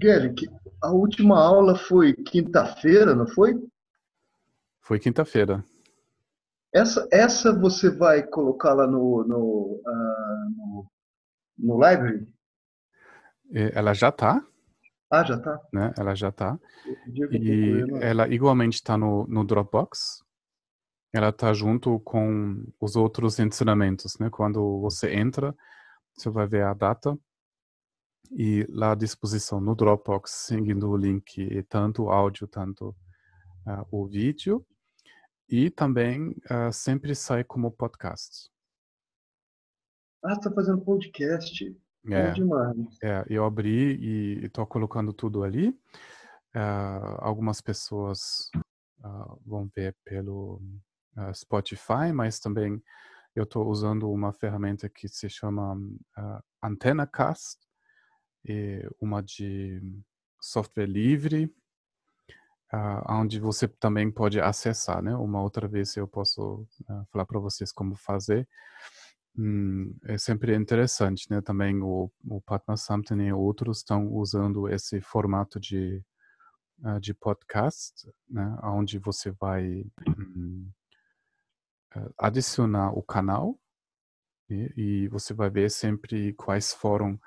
[0.00, 0.34] Guilherme,
[0.82, 3.54] a última aula foi quinta-feira, não foi?
[4.80, 5.62] Foi quinta-feira.
[6.72, 10.90] Essa, essa você vai colocar lá no, no, uh, no,
[11.58, 12.26] no library?
[13.52, 14.42] Ela já está.
[15.10, 15.60] Ah, já está.
[15.70, 15.92] Né?
[15.98, 16.58] Ela já está.
[17.30, 20.24] E ela igualmente está no, no Dropbox.
[21.12, 24.30] Ela está junto com os outros ensinamentos, né?
[24.30, 25.54] Quando você entra,
[26.14, 27.18] você vai ver a data
[28.30, 32.90] e lá à disposição no Dropbox, seguindo o link, tanto o áudio, tanto
[33.66, 34.64] uh, o vídeo.
[35.48, 38.48] E também uh, sempre sai como podcast.
[40.24, 41.76] Ah, você tá fazendo podcast.
[42.06, 42.76] É, demais.
[43.02, 45.70] É, eu abri e estou colocando tudo ali.
[46.54, 48.50] Uh, algumas pessoas
[49.46, 50.60] vão ver pelo
[51.32, 52.82] Spotify, mas também
[53.34, 57.69] eu estou usando uma ferramenta que se chama uh, AntennaCast, e
[59.00, 59.80] uma de
[60.40, 61.52] software livre,
[62.72, 65.14] uh, onde você também pode acessar, né?
[65.14, 68.48] Uma outra vez eu posso uh, falar para vocês como fazer.
[69.36, 71.40] Hum, é sempre interessante, né?
[71.40, 76.02] Também o, o Patna Samten e outros estão usando esse formato de,
[76.84, 78.58] uh, de podcast, né?
[78.62, 80.70] Onde você vai hum,
[82.18, 83.58] adicionar o canal
[84.48, 87.18] e, e você vai ver sempre quais foram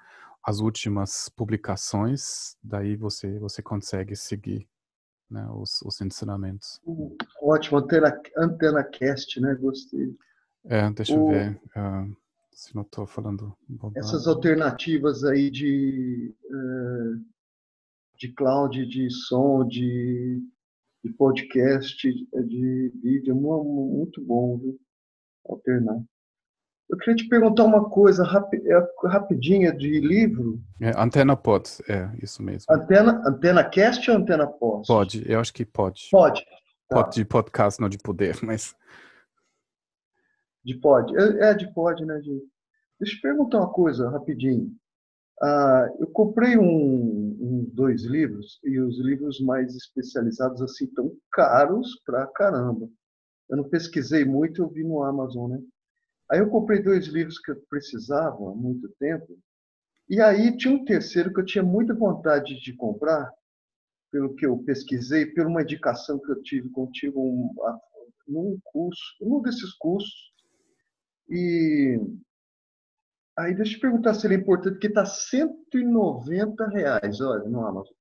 [0.43, 4.67] as últimas publicações, daí você você consegue seguir
[5.29, 6.79] né, os, os ensinamentos.
[7.41, 9.55] Ótimo, Antena, Antena Cast, né?
[9.55, 10.15] Gostei.
[10.65, 12.15] É, deixa eu ver uh,
[12.51, 13.99] se não estou falando bobagem.
[13.99, 17.25] Essas alternativas aí de, uh,
[18.17, 20.41] de cloud, de som, de,
[21.03, 24.79] de podcast, de vídeo, muito bom, viu?
[25.45, 26.01] Alternar.
[26.93, 30.61] Eu queria te perguntar uma coisa rapi é, rapidinha de livro.
[30.79, 32.67] É, antena Pod, é isso mesmo.
[32.69, 34.85] Antena, antena Cast ou Antena Pod?
[34.85, 36.07] Pode, eu acho que pode.
[36.11, 36.45] Pode.
[36.87, 37.09] Pode tá.
[37.09, 38.75] de podcast, não de poder, mas.
[40.63, 41.11] De pod.
[41.17, 42.19] É, é de pod, né?
[42.19, 42.29] De...
[42.99, 44.71] Deixa eu te perguntar uma coisa rapidinho.
[45.41, 51.99] Ah, eu comprei um, um, dois livros e os livros mais especializados assim tão caros
[52.05, 52.87] pra caramba.
[53.49, 55.59] Eu não pesquisei muito, eu vi no Amazon, né?
[56.33, 59.37] Aí eu comprei dois livros que eu precisava há muito tempo.
[60.09, 63.31] E aí tinha um terceiro que eu tinha muita vontade de comprar,
[64.11, 67.53] pelo que eu pesquisei, por uma indicação que eu tive contigo um,
[68.27, 70.33] num curso, num desses cursos.
[71.29, 71.99] E
[73.37, 77.63] aí deixa eu te perguntar se ele é importante, porque está 190 reais, olha, no
[77.63, 77.93] Amazon.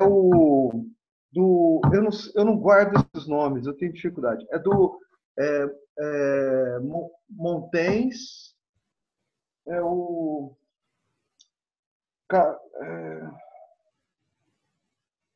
[0.00, 0.84] É o
[1.32, 4.44] do, eu, não, eu não guardo esses nomes, eu tenho dificuldade.
[4.50, 4.98] É do
[5.38, 6.78] é, é,
[7.30, 8.54] Montens,
[9.66, 10.56] é o.
[12.34, 13.30] É,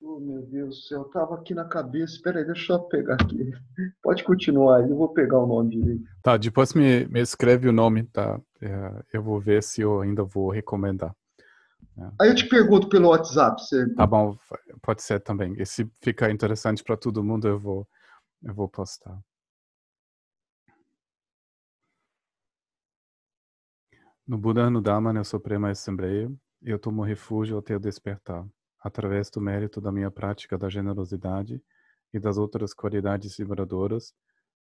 [0.00, 2.14] oh, meu Deus do céu, estava aqui na cabeça.
[2.14, 3.52] Espera aí, deixa eu pegar aqui.
[4.02, 6.04] Pode continuar, eu vou pegar o nome direito.
[6.22, 8.40] Tá, depois me, me escreve o nome, tá?
[8.62, 11.14] É, eu vou ver se eu ainda vou recomendar.
[11.98, 12.10] É.
[12.20, 13.60] Aí eu te pergunto pelo WhatsApp.
[13.60, 13.94] Você...
[13.94, 14.36] Tá bom,
[14.80, 15.54] pode ser também.
[15.58, 17.86] E se ficar interessante para todo mundo, eu vou,
[18.42, 19.18] eu vou postar.
[24.28, 26.28] No Buda, no Dharma, na Suprema Assembleia,
[26.60, 28.44] eu tomo refúgio até o despertar,
[28.80, 31.62] através do mérito da minha prática da generosidade
[32.12, 34.12] e das outras qualidades liberadoras,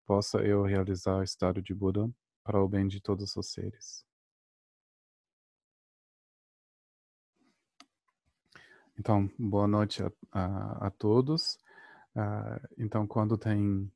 [0.05, 2.07] possa eu realizar o estado de Buda
[2.43, 4.05] para o bem de todos os seres.
[8.99, 11.55] Então, boa noite a, a, a todos.
[12.15, 13.91] Uh, então, quando tem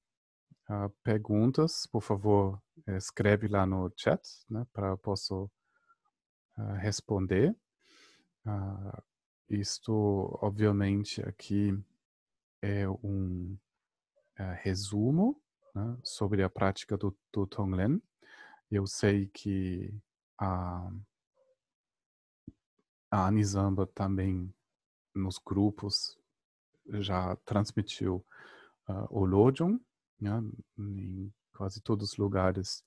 [0.67, 4.19] uh, perguntas, por favor, escreve lá no chat,
[4.49, 5.47] né, para eu posso
[6.79, 7.55] responder.
[8.45, 9.03] Uh,
[9.49, 11.77] isto, obviamente, aqui
[12.61, 13.57] é um
[14.39, 15.41] uh, resumo
[15.73, 18.01] né, sobre a prática do, do Tonglen.
[18.69, 19.93] Eu sei que
[20.37, 20.91] a,
[23.09, 24.53] a Anizamba também,
[25.15, 26.17] nos grupos,
[26.87, 28.25] já transmitiu
[28.87, 29.79] uh, o Lojong,
[30.19, 30.41] né,
[30.77, 32.83] em quase todos os lugares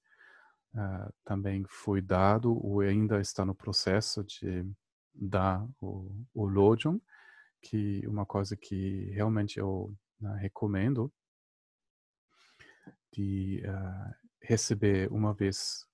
[0.75, 4.67] uh, também foi dado ou ainda está no processo de
[5.15, 7.01] dar o, o Lojong,
[7.61, 11.13] que uma coisa que realmente eu uh, recomendo
[13.13, 15.87] de uh, receber uma vez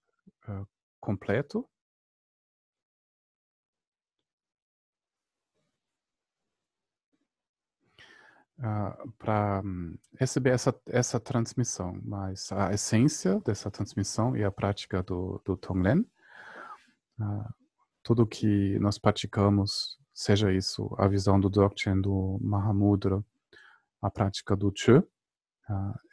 [1.01, 1.69] completo
[8.59, 14.51] uh, ah, para um, receber essa, essa transmissão, mas a essência dessa transmissão e a
[14.51, 16.01] prática do, do Tonglen,
[17.21, 17.55] uh,
[18.03, 23.23] tudo que nós praticamos seja isso a visão do Dzogchen do Mahamudra,
[24.03, 25.05] a prática do Chu, uh,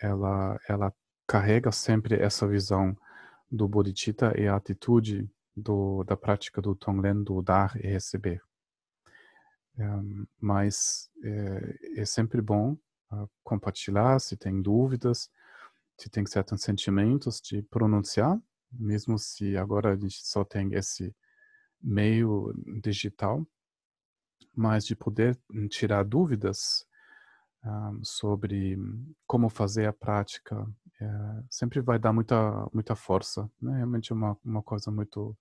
[0.02, 0.94] ela, ela
[1.28, 2.96] carrega sempre essa visão
[3.52, 8.42] do Bodhicitta e a atitude do, da prática do Tonglen, do dar e receber.
[10.40, 12.78] Mas é, é, sempre bom
[13.12, 15.30] uh, compartilhar se tem dúvidas,
[15.98, 18.40] se tem certos sentimentos de pronunciar,
[18.72, 21.16] mesmo se agora a gente só tem esse
[21.82, 23.46] meio digital,
[24.56, 25.38] mas de poder
[25.70, 26.88] tirar dúvidas
[27.64, 28.78] um, sobre
[29.28, 30.66] como fazer a prática,
[31.02, 33.78] é, sempre vai dar muita muita força, né?
[33.78, 35.38] Realmente é uma uma coisa muito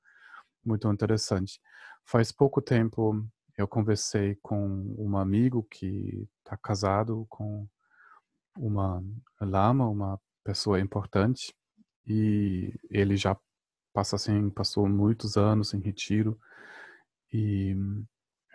[0.65, 1.61] muito interessante.
[2.05, 3.25] Faz pouco tempo
[3.57, 7.67] eu conversei com um amigo que está casado com
[8.57, 9.03] uma
[9.41, 11.55] lama, uma pessoa importante,
[12.07, 13.37] e ele já
[13.93, 16.39] passa assim, passou muitos anos em retiro
[17.33, 17.75] e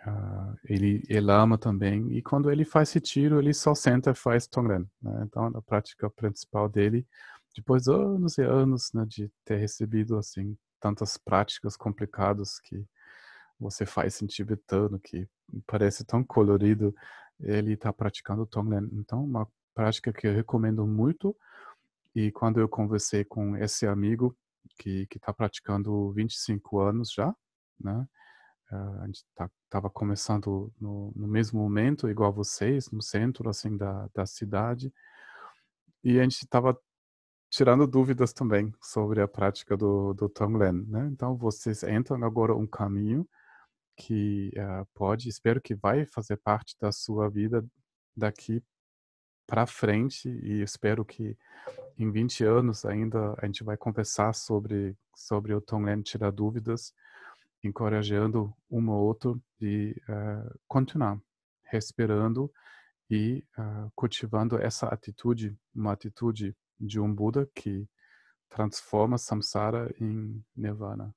[0.06, 2.12] uh, ele, ele ama também.
[2.12, 4.88] E quando ele faz retiro, ele só senta e faz Tonglen.
[5.02, 5.22] Né?
[5.24, 7.06] Então, a prática principal dele,
[7.56, 12.86] depois de anos e anos né, de ter recebido assim tantas práticas complicadas que
[13.60, 15.28] você faz em tibetano, que
[15.66, 16.94] parece tão colorido,
[17.38, 18.88] ele está praticando Tonglen.
[18.92, 21.36] Então, uma prática que eu recomendo muito.
[22.14, 24.36] E quando eu conversei com esse amigo,
[24.78, 27.34] que está praticando 25 anos já,
[27.78, 28.06] né?
[28.72, 33.76] Uh, a gente estava tá, começando no, no, mesmo momento, igual vocês, no centro assim
[33.76, 34.92] da, da cidade,
[36.04, 36.78] e a gente estava
[37.50, 41.08] tirando dúvidas também sobre a prática do, do Tonglen, né?
[41.12, 43.28] Então vocês entram agora um caminho
[44.00, 47.62] que uh, pode, espero que vai fazer parte da sua vida
[48.16, 48.62] daqui
[49.46, 51.36] para frente e espero que
[51.98, 56.94] em 20 anos ainda a gente vai conversar sobre sobre o Tonglen, tirar dúvidas,
[57.62, 61.20] encorajando um ou outro de uh, continuar
[61.64, 62.50] respirando
[63.10, 67.86] e uh, cultivando essa atitude, uma atitude de um Buda que
[68.48, 71.14] transforma samsara em nirvana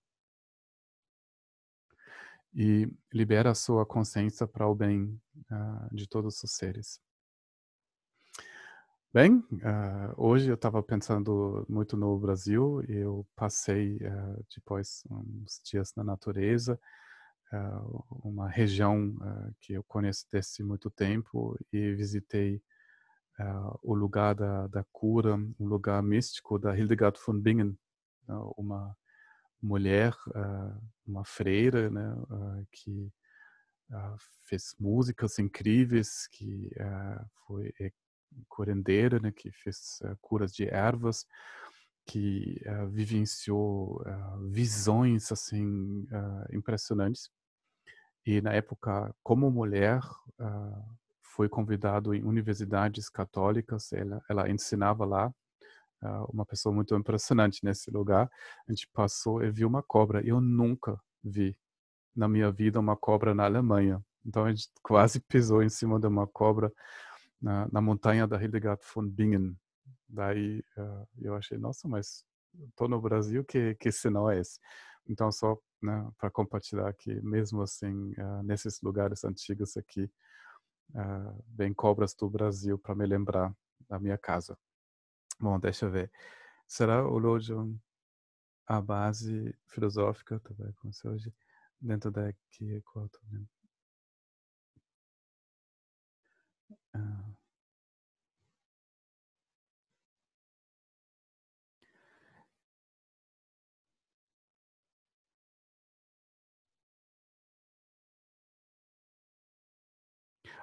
[2.55, 5.19] e libera a sua consciência para o bem
[5.51, 6.99] uh, de todos os seres.
[9.11, 15.61] Bem, uh, hoje eu estava pensando muito no Brasil e eu passei uh, depois uns
[15.63, 16.79] dias na natureza,
[18.09, 19.15] uma região
[19.61, 22.59] que eu conheço desde muito tempo e visitei
[23.83, 27.77] o lugar da, da cura, um lugar místico da Hildegard von Bingen,
[28.57, 28.97] uma
[29.63, 30.77] mulher, ah,
[31.07, 33.09] uma freira, né, ah, que
[33.91, 36.69] ah, fez músicas incríveis, que
[37.47, 37.91] foi é
[38.49, 41.25] curandeira, né, que fez curas de ervas,
[42.05, 44.03] que vivenciou
[44.51, 46.05] visões assim
[46.51, 47.29] impressionantes.
[48.25, 50.01] E na época, como mulher,
[51.21, 55.33] foi convidado em universidades católicas, ela, ela ensinava lá
[56.29, 58.29] uma pessoa muito impressionante nesse lugar.
[58.67, 60.25] A gente passou e viu uma cobra.
[60.25, 61.57] Eu nunca vi
[62.15, 64.03] na minha vida uma cobra na Alemanha.
[64.25, 66.71] Então a gente quase pisou em cima de uma cobra
[67.41, 69.55] na, na montanha da Hildegard von Bingen.
[70.07, 72.23] Daí uh, eu achei, nossa, mas
[72.69, 74.59] estou no Brasil, que, que sinal é esse?
[75.07, 80.09] Então só né, para compartilhar que mesmo assim, uh, nesses lugares antigos aqui,
[80.91, 83.53] uh, vem cobras do Brasil para me lembrar
[83.89, 84.57] da minha casa.
[85.39, 86.11] Bom, deixa eu ver.
[86.67, 87.79] Será o Lojong
[88.67, 91.33] a base filosófica, tá bem, como se hoje,
[91.81, 93.09] dentro da que qual?
[96.95, 97.42] Ah.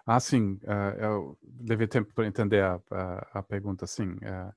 [0.07, 4.13] Ah, sim, uh, eu levei tempo para entender a, a, a, pergunta, sim.
[4.13, 4.53] Uh,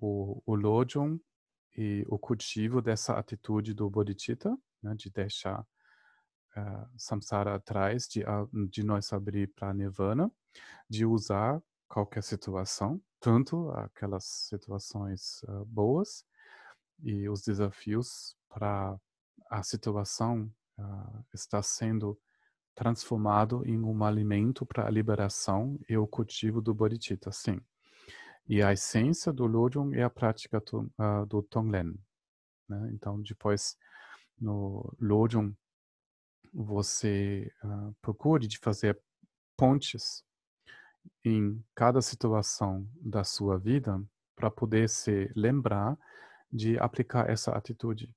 [0.00, 1.20] o, o Lojong
[1.76, 8.22] e o cultivo dessa atitude do Bodhicitta, né, de deixar uh, samsara atrás, de,
[8.70, 10.30] de nós abrir para nirvana,
[10.88, 16.24] de usar qualquer situação, tanto aquelas situações uh, boas
[17.02, 18.98] e os desafios para
[19.50, 22.18] a situação uh, estar sendo
[22.78, 27.60] transformado em um alimento para a liberação e o cultivo do bodhicitta, sim.
[28.48, 31.98] E a essência do Lojong é a prática do, uh, do Tonglen.
[32.68, 32.90] Né?
[32.94, 33.76] Então, depois,
[34.40, 35.52] no Lojong,
[36.54, 38.96] você uh, procure de fazer
[39.56, 40.24] pontes
[41.24, 44.00] em cada situação da sua vida
[44.36, 45.98] para poder se lembrar
[46.50, 48.08] de aplicar essa atitude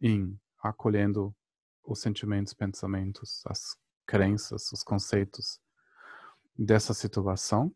[0.00, 1.34] em acolhendo
[1.82, 5.60] os sentimentos, pensamentos, as crenças, os conceitos
[6.56, 7.74] dessa situação,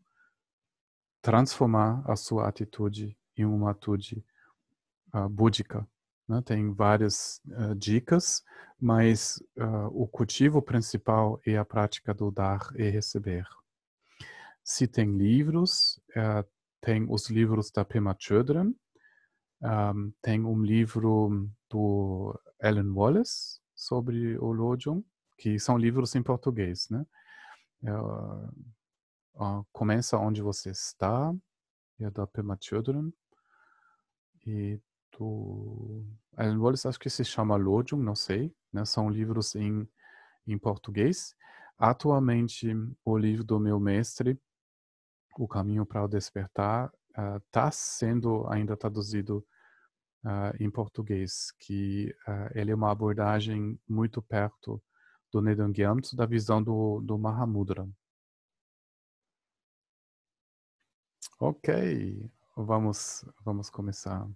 [1.21, 4.25] transformar a sua atitude em uma atitude
[5.13, 5.87] uh, búdica.
[6.27, 6.41] Né?
[6.41, 8.43] Tem várias uh, dicas,
[8.79, 13.45] mas uh, o cultivo principal é a prática do dar e receber.
[14.63, 15.99] Se tem livros,
[16.79, 18.73] tem os livros da Pema Chodron,
[19.61, 25.03] um, tem um livro do Alan Wallace sobre o Lojong,
[25.41, 27.03] que são livros em português, né?
[29.33, 31.33] Uh, começa onde você está,
[31.99, 32.55] é da Pema
[34.45, 34.79] e
[35.17, 36.05] do
[36.37, 38.85] Alan Wallace acho que se chama Lojong, não sei, né?
[38.85, 39.89] São livros em,
[40.45, 41.35] em português.
[41.75, 42.67] Atualmente,
[43.03, 44.39] o livro do meu mestre,
[45.39, 46.93] O Caminho para o Despertar,
[47.47, 49.43] está uh, sendo ainda traduzido
[50.23, 54.79] uh, em português, que uh, ele é uma abordagem muito perto
[55.31, 57.87] do Nedam Gyamtso, da visão do, do Mahamudra.
[61.39, 64.27] Ok, vamos, vamos começar.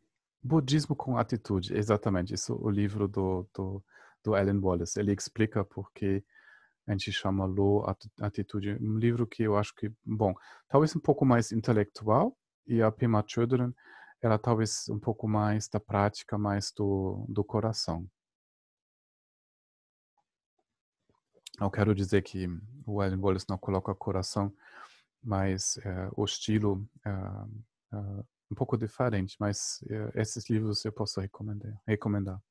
[0.41, 3.83] Budismo com atitude, exatamente, isso o livro do, do,
[4.23, 4.99] do Alan Wallace.
[4.99, 6.23] Ele explica por que
[6.87, 7.85] a gente chama Lo
[8.19, 8.77] Atitude.
[8.79, 10.33] Um livro que eu acho que, bom,
[10.67, 12.37] talvez um pouco mais intelectual,
[12.67, 13.71] e a Pema Chodron
[14.21, 18.07] ela talvez um pouco mais da prática, mais do, do coração.
[21.59, 22.47] Eu quero dizer que
[22.85, 24.53] o Ellen Wallace não coloca coração,
[25.23, 27.97] mas é, o estilo é, é,
[28.51, 29.83] um pouco diferente, mas
[30.13, 31.81] esses livros eu posso recomendar.
[31.87, 32.41] recomendar.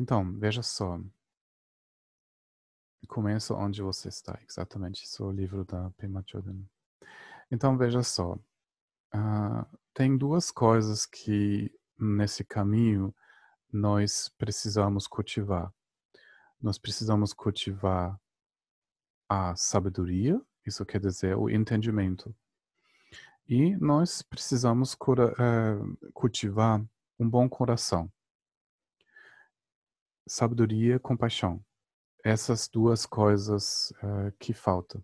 [0.00, 1.00] Então, veja só.
[3.08, 5.04] Começa onde você está, exatamente.
[5.04, 6.62] Isso é o livro da Pema Chodron.
[7.50, 8.34] Então, veja só.
[9.14, 13.14] Uh, tem duas coisas que nesse caminho
[13.72, 15.72] nós precisamos cultivar.
[16.60, 18.18] Nós precisamos cultivar
[19.28, 22.34] a sabedoria, isso quer dizer o entendimento.
[23.46, 26.84] E nós precisamos cura, uh, cultivar
[27.18, 28.12] um bom coração.
[30.26, 31.64] Sabedoria compaixão.
[32.24, 35.02] Essas duas coisas uh, que faltam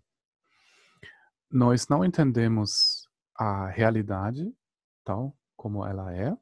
[1.55, 4.53] nós não entendemos a realidade
[5.05, 6.35] tal como ela é,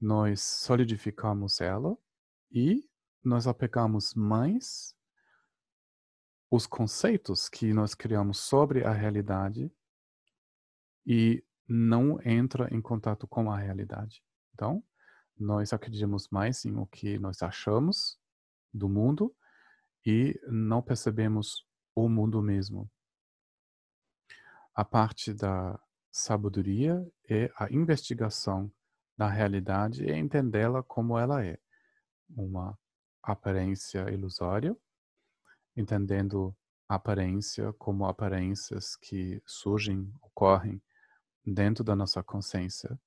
[0.00, 1.96] nós solidificamos ela
[2.50, 2.88] e
[3.24, 4.94] nós apegamos mais
[6.50, 9.70] os conceitos que nós criamos sobre a realidade
[11.04, 14.22] e não entra em contato com a realidade.
[14.54, 14.84] Então,
[15.36, 18.18] nós acreditamos mais em o que nós achamos
[18.72, 19.34] do mundo
[20.04, 22.90] e não percebemos o mundo mesmo
[24.76, 25.80] a parte da
[26.12, 28.70] sabedoria é a investigação
[29.16, 31.58] da realidade e entendê-la como ela é.
[32.30, 32.78] Uma
[33.22, 34.76] aparência ilusória,
[35.76, 36.54] entendendo
[36.88, 40.80] aparência como aparências que surgem, ocorrem
[41.44, 42.98] dentro da nossa consciência,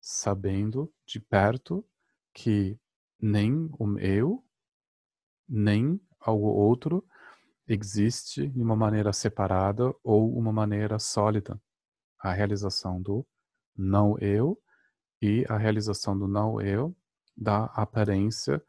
[0.00, 1.84] sabendo de perto
[2.32, 2.78] que
[3.20, 4.44] nem o eu,
[5.48, 7.06] nem algo outro
[7.66, 11.60] existe de uma maneira separada ou uma maneira sólida.
[12.18, 13.26] A realização do
[13.76, 14.60] não eu
[15.20, 16.96] e a realização do não eu
[17.36, 18.62] da aparência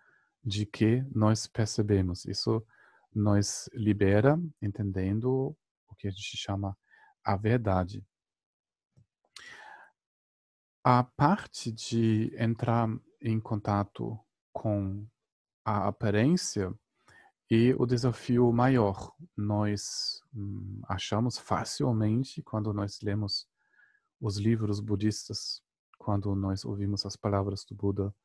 [0.43, 2.25] de que nós percebemos.
[2.25, 2.65] Isso
[3.13, 5.55] nos libera entendendo
[5.87, 6.77] o que a gente chama
[7.23, 8.05] a verdade.
[10.83, 12.87] A parte de entrar
[13.21, 14.17] em contato
[14.53, 15.05] com
[15.65, 16.73] a aparência
[17.49, 23.47] e o desafio maior, nós hum, achamos facilmente quando nós lemos
[24.21, 25.61] os livros budistas,
[25.99, 28.15] quando nós ouvimos as palavras do Buda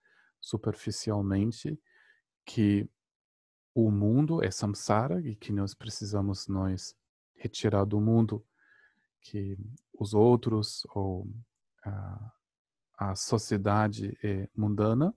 [0.40, 1.78] superficialmente,
[2.46, 2.88] que
[3.74, 6.96] o mundo é samsara e que nós precisamos nós
[7.34, 8.42] retirar do mundo
[9.20, 9.58] que
[9.98, 11.26] os outros ou
[11.84, 12.32] a,
[12.96, 15.14] a sociedade é mundana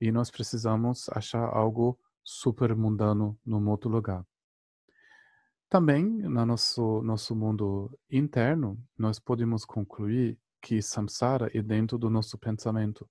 [0.00, 4.26] e nós precisamos achar algo super mundano num outro lugar.
[5.68, 12.38] Também, no nosso, nosso mundo interno, nós podemos concluir que samsara é dentro do nosso
[12.38, 13.06] pensamento,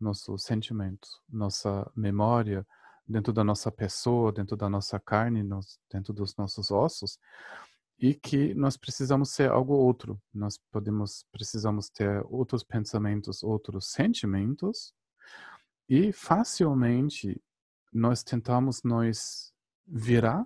[0.00, 2.66] nosso sentimento, nossa memória,
[3.06, 5.48] dentro da nossa pessoa, dentro da nossa carne,
[5.88, 7.20] dentro dos nossos ossos,
[7.96, 10.20] e que nós precisamos ser algo outro.
[10.34, 14.92] Nós podemos, precisamos ter outros pensamentos, outros sentimentos,
[15.88, 17.40] e facilmente
[17.92, 19.54] nós tentamos nós
[19.86, 20.44] virar,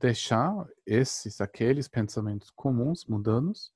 [0.00, 3.72] deixar esses, aqueles pensamentos comuns, mundanos,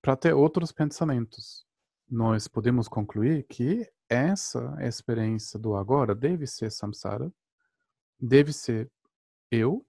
[0.00, 1.66] para ter outros pensamentos.
[2.08, 7.32] nós podemos concluir que essa experiência do agora deve ser samsara,
[8.18, 8.90] deve ser
[9.50, 9.84] eu,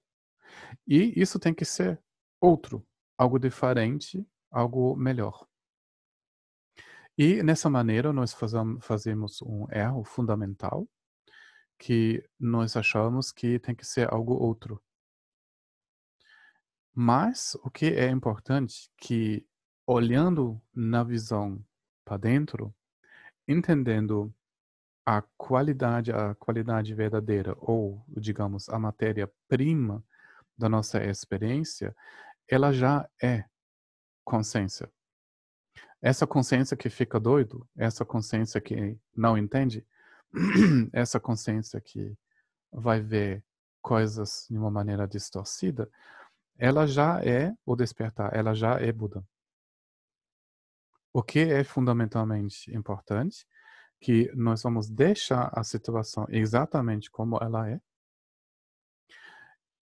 [0.87, 2.01] e isso tem que ser
[2.41, 2.85] outro,
[3.17, 5.47] algo diferente, algo melhor.
[7.17, 8.35] E nessa maneira nós
[8.81, 10.87] fazemos um erro fundamental,
[11.79, 14.81] que nós achamos que tem que ser algo outro.
[16.93, 19.45] Mas o que é importante que
[19.87, 21.63] olhando na visão
[22.03, 22.75] para dentro,
[23.47, 24.33] entendendo
[25.05, 30.03] a qualidade, a qualidade verdadeira ou, digamos, a matéria-prima
[30.57, 31.95] da nossa experiência,
[32.49, 33.45] ela já é
[34.25, 34.91] consciência.
[36.01, 39.85] Essa consciência que fica doido, essa consciência que não entende,
[40.91, 42.13] essa consciência que
[42.69, 43.41] vai ver
[43.81, 45.89] coisas de uma maneira distorcida,
[46.57, 49.23] ela já é o despertar, ela já é Buda.
[51.17, 53.43] O que é fundamentalmente importante
[53.99, 57.81] que nós vamos deixar a situação exatamente como ela é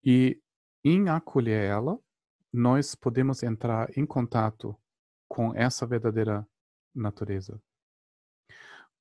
[0.03, 0.39] e
[0.83, 1.99] em acolher ela,
[2.53, 4.79] nós podemos entrar em contato
[5.27, 6.47] com essa verdadeira
[6.93, 7.59] natureza.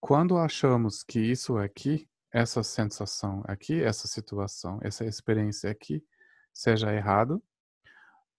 [0.00, 6.02] Quando achamos que isso aqui, essa sensação aqui, essa situação, essa experiência aqui,
[6.50, 7.42] seja errado,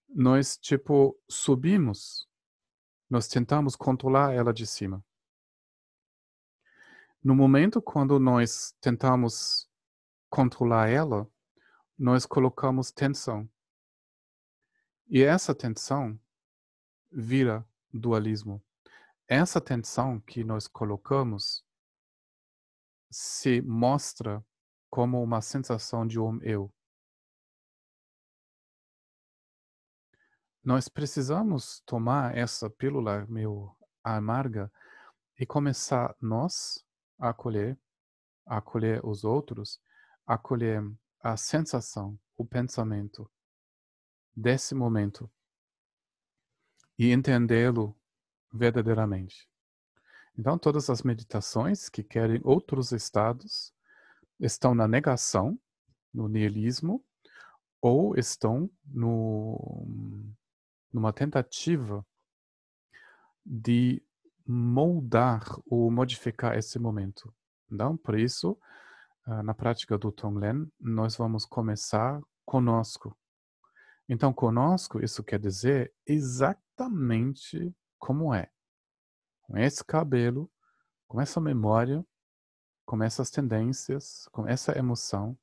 [0.10, 2.28] nós tipo subimos,
[3.14, 5.06] nós tentamos controlar ela de cima.
[7.24, 9.70] No momento quando nós tentamos
[10.32, 11.30] controlar ela,
[11.96, 13.48] nós colocamos tensão.
[15.08, 16.20] E essa tensão
[17.12, 18.60] vira dualismo.
[19.28, 21.64] Essa tensão que nós colocamos
[23.12, 24.44] se mostra
[24.90, 26.74] como uma sensação de um eu.
[30.64, 34.72] Nós precisamos tomar essa pílula meio amarga
[35.38, 36.82] e começar nós
[37.20, 37.78] a acolher,
[38.46, 39.82] a acolher os outros,
[40.26, 40.82] a acolher
[41.20, 43.30] a sensação, o pensamento
[44.34, 45.30] desse momento
[46.98, 47.94] e entendê-lo
[48.54, 49.50] verdadeiramente.
[50.38, 53.74] Então, todas as meditações que querem outros estados
[54.40, 55.60] estão na negação,
[56.14, 57.04] no nihilismo,
[57.82, 60.34] ou estão no,
[60.94, 62.06] numa tentativa
[63.46, 64.02] de
[64.46, 67.34] moldar ou modificar esse momento.
[67.72, 68.58] Então, por isso,
[69.26, 73.18] ah, na prática do Tonglen, nós vamos começar conosco.
[74.08, 78.50] Então, conosco, isso quer dizer exatamente como é.
[79.42, 80.52] Com esse cabelo,
[81.08, 82.06] com essa memória,
[82.86, 85.38] com essas tendências, com essa emoção,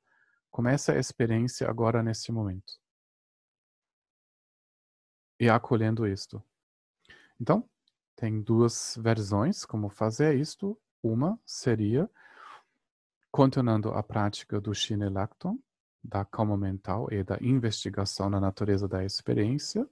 [0.49, 2.80] com essa experiência agora nesse momento.
[5.41, 6.39] E acolhendo isto.
[7.39, 7.67] Então,
[8.15, 10.79] tem duas versões como fazer isto.
[11.01, 12.07] Uma seria
[13.31, 15.57] continuando a prática do Shinelakton,
[16.03, 19.89] da calma mental e da investigação na natureza da experiência.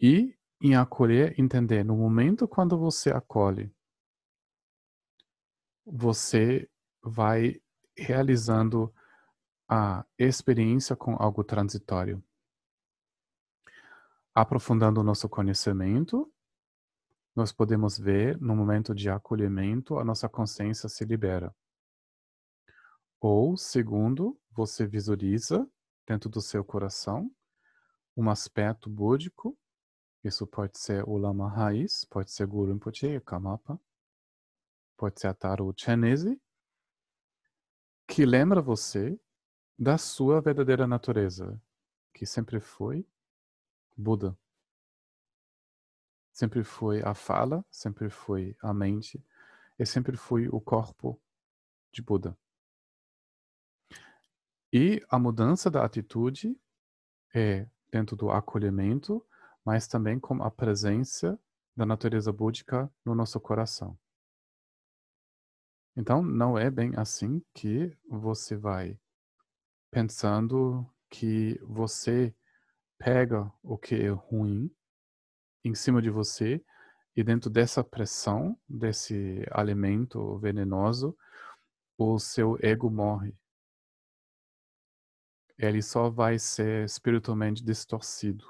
[0.00, 3.72] E em acolher, entender, no momento quando você acolhe,
[5.84, 6.68] você
[7.00, 7.62] vai
[7.96, 8.92] realizando
[9.68, 12.20] a experiência com algo transitório
[14.36, 16.30] aprofundando o nosso conhecimento,
[17.34, 21.56] nós podemos ver no momento de acolhimento a nossa consciência se libera.
[23.18, 25.66] Ou, segundo, você visualiza
[26.06, 27.34] dentro do seu coração
[28.14, 29.58] um aspecto búdico,
[30.22, 33.80] isso pode ser o Lama Raiz, pode ser Guru Rinpoche, Kamapa,
[34.98, 36.38] pode ser a Taro Chenese,
[38.06, 39.18] que lembra você
[39.78, 41.58] da sua verdadeira natureza,
[42.12, 43.06] que sempre foi
[43.96, 44.36] Buda.
[46.32, 49.24] Sempre foi a fala, sempre foi a mente
[49.78, 51.18] e sempre foi o corpo
[51.90, 52.36] de Buda.
[54.72, 56.54] E a mudança da atitude
[57.34, 59.24] é dentro do acolhimento,
[59.64, 61.38] mas também com a presença
[61.74, 63.98] da natureza búdica no nosso coração.
[65.96, 68.98] Então, não é bem assim que você vai
[69.90, 72.34] pensando que você
[72.98, 74.70] pega o que é ruim
[75.64, 76.64] em cima de você
[77.16, 81.16] e dentro dessa pressão, desse alimento venenoso,
[81.96, 83.34] o seu ego morre.
[85.58, 88.44] Ele só vai ser espiritualmente distorcido.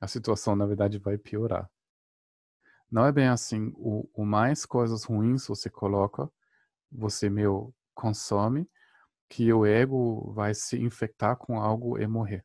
[0.00, 1.70] A situação, na verdade, vai piorar.
[2.90, 3.72] Não é bem assim.
[3.76, 6.30] O, o mais coisas ruins você coloca,
[6.92, 8.68] você meu consome,
[9.28, 12.44] que o ego vai se infectar com algo e morrer.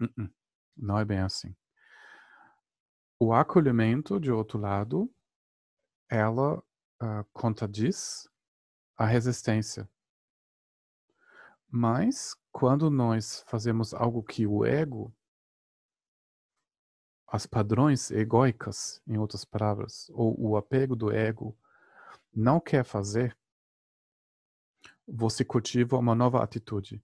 [0.00, 0.30] Uh-uh.
[0.76, 1.54] Não é bem assim.
[3.18, 5.10] o acolhimento, de outro lado,
[6.08, 8.28] ela uh, contradiz
[8.96, 9.88] a resistência.
[11.68, 15.12] Mas, quando nós fazemos algo que o ego,
[17.26, 21.56] as padrões egóicas, em outras palavras, ou o apego do ego,
[22.32, 23.36] não quer fazer,
[25.06, 27.02] você cultiva uma nova atitude.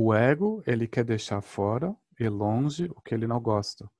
[0.00, 3.90] O ego, ele quer deixar fora e longe o que ele não gosta.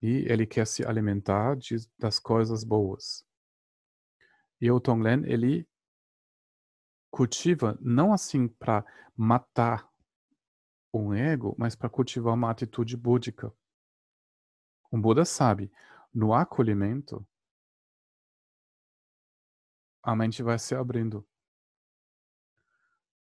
[0.00, 3.26] E ele quer se alimentar de, das coisas boas.
[4.60, 5.68] E o Tonglen, ele
[7.10, 8.86] cultiva não assim para
[9.16, 9.92] matar
[10.94, 13.52] um ego, mas para cultivar uma atitude búdica.
[14.92, 15.72] O Buda sabe,
[16.14, 17.26] no acolhimento,
[20.04, 21.26] a mente vai se abrindo.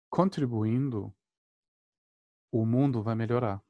[0.09, 1.14] Contribuindo,
[2.52, 3.62] o mundo vai melhorar.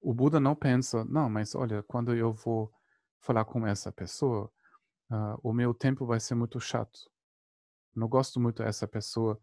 [0.00, 2.72] O Buda não pensa, não, mas olha, quando eu vou
[3.18, 4.52] falar com essa pessoa,
[5.10, 7.10] uh, o meu tempo vai ser muito chato.
[7.94, 9.40] Não gosto muito dessa pessoa,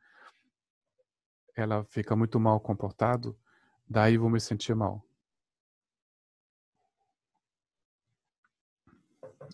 [1.55, 3.37] ela fica muito mal comportado,
[3.89, 5.03] daí vou me sentir mal.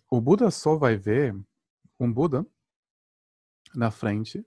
[0.10, 1.34] O Buda só vai ver
[2.00, 2.46] um Buda
[3.74, 4.46] na frente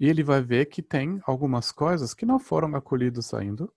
[0.00, 3.70] e ele vai ver que tem algumas coisas que não foram acolhidas ainda.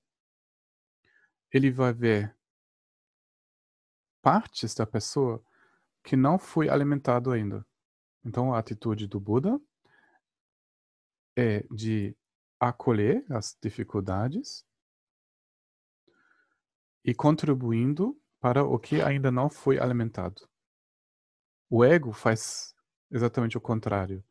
[1.51, 2.33] Ele vai ver
[4.21, 5.43] partes da pessoa
[6.01, 7.67] que não foi alimentado ainda.
[8.23, 9.59] Então a atitude do Buda
[11.35, 12.15] é de
[12.57, 14.65] acolher as dificuldades
[17.03, 20.47] e contribuindo para o que ainda não foi alimentado.
[21.69, 22.73] O ego faz
[23.11, 24.23] exatamente o contrário.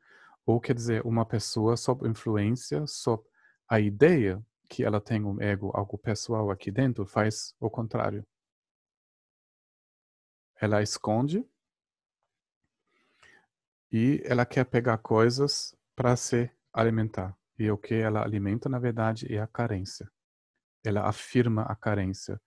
[0.44, 3.22] Ou quer dizer, uma pessoa sob influência, sob
[3.68, 8.26] a ideia que ela tem um ego, algo pessoal aqui dentro, faz o contrário.
[10.60, 11.46] Ela esconde
[13.90, 17.36] e ela quer pegar coisas para se alimentar.
[17.58, 20.10] E o que ela alimenta, na verdade, é a carência.
[20.84, 22.40] Ela afirma a carência.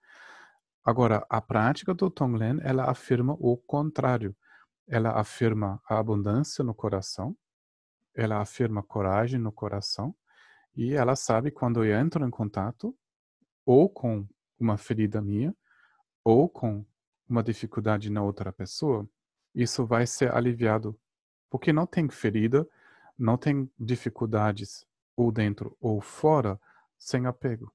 [0.84, 4.36] Agora, a prática do Tonglen, ela afirma o contrário
[4.88, 7.36] ela afirma a abundância no coração,
[8.16, 10.14] ela afirma coragem no coração,
[10.74, 12.96] e ela sabe quando eu entro em contato
[13.64, 14.26] ou com
[14.58, 15.54] uma ferida minha,
[16.24, 16.84] ou com
[17.28, 19.08] uma dificuldade na outra pessoa,
[19.54, 20.98] isso vai ser aliviado.
[21.50, 22.68] Porque não tem ferida,
[23.18, 26.60] não tem dificuldades ou dentro ou fora
[26.98, 27.72] sem apego.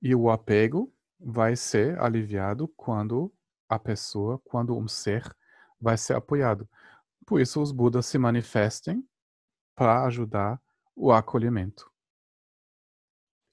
[0.00, 3.32] E o apego vai ser aliviado quando
[3.68, 5.36] a pessoa, quando um ser
[5.80, 6.68] vai ser apoiado.
[7.28, 9.06] Por isso, os Budas se manifestem
[9.74, 10.58] para ajudar
[10.96, 11.92] o acolhimento.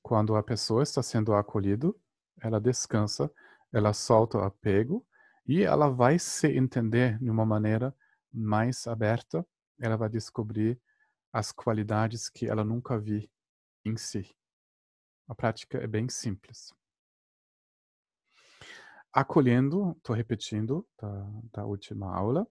[0.02, 1.94] Quando a pessoa está sendo acolhida,
[2.40, 3.30] ela descansa,
[3.74, 5.06] ela solta o apego
[5.46, 7.94] e ela vai se entender de uma maneira
[8.32, 9.46] mais aberta,
[9.78, 10.80] ela vai descobrir
[11.34, 13.30] as qualidades que ela nunca viu
[13.84, 14.34] em si.
[15.28, 16.74] A prática é bem simples
[19.16, 22.46] acolhendo, estou repetindo da, da, última aula,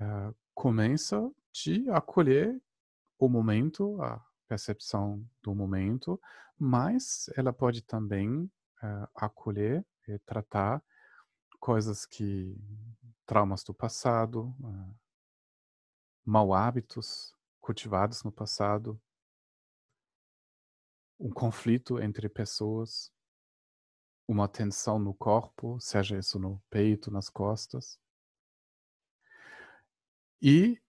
[0.00, 2.60] uh, começa de acolher
[3.18, 6.20] o momento, a percepção do momento,
[6.58, 8.44] mas ela pode também
[8.82, 10.82] uh, acolher e tratar
[11.58, 12.56] coisas que
[13.24, 14.94] traumas do passado, uh,
[16.24, 19.00] mau hábitos cultivados no passado,
[21.18, 23.10] um conflito entre pessoas,
[24.28, 27.98] uma tensão no corpo, seja isso no peito, nas costas.
[30.40, 30.80] E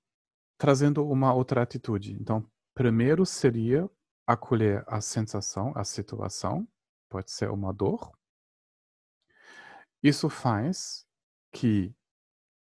[0.58, 2.14] trazendo uma outra atitude.
[2.14, 3.90] Então, primeiro seria
[4.26, 6.68] acolher a sensação, a situação,
[7.10, 8.12] pode ser uma dor.
[10.04, 11.06] Isso faz
[11.52, 11.96] que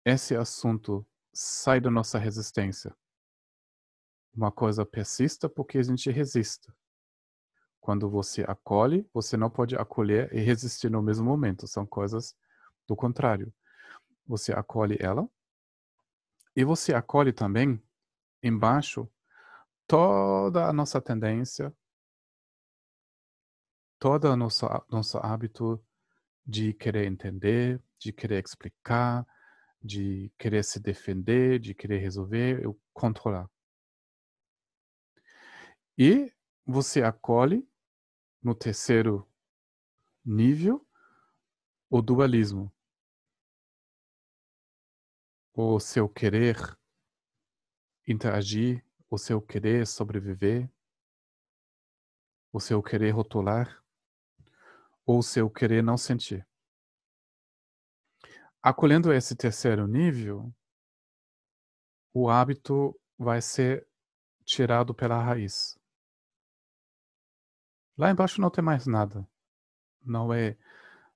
[0.05, 2.95] esse assunto saia da nossa resistência.
[4.33, 6.73] Uma coisa persista porque a gente resista.
[7.79, 11.67] Quando você acolhe, você não pode acolher e resistir no mesmo momento.
[11.67, 12.35] São coisas
[12.87, 13.53] do contrário.
[14.25, 15.27] Você acolhe ela
[16.57, 17.79] e você acolhe também
[18.41, 19.07] embaixo
[19.85, 21.71] toda a nossa tendência,
[23.99, 25.79] toda a nossa nosso hábito
[26.43, 29.23] de querer entender, de querer explicar,
[29.79, 33.47] de querer se defender, de querer resolver, controlar.
[35.95, 36.33] E
[36.65, 37.69] você acolhe
[38.41, 39.29] no terceiro
[40.25, 40.83] nível,
[41.87, 42.73] o dualismo.
[45.59, 46.55] O seu querer
[48.07, 50.71] interagir, o seu querer sobreviver,
[52.53, 53.83] o seu querer rotular,
[55.03, 56.47] ou seu querer não sentir.
[58.61, 60.53] Acolhendo esse terceiro nível,
[62.13, 63.87] o hábito vai ser
[64.45, 65.75] tirado pela raiz.
[67.97, 69.27] Lá embaixo não tem mais nada.
[70.03, 70.51] Não é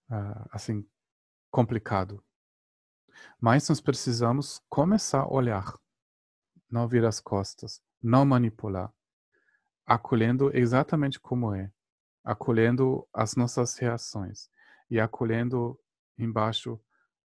[0.09, 0.83] uh, assim
[1.51, 2.25] complicado.
[3.39, 5.77] Mas nós precisamos começar a olhar,
[6.69, 8.93] não vir as costas, não manipular,
[9.85, 11.71] acolhendo exatamente como é,
[12.23, 14.49] acolhendo as nossas reações
[14.89, 15.79] e acolhendo
[16.17, 16.79] embaixo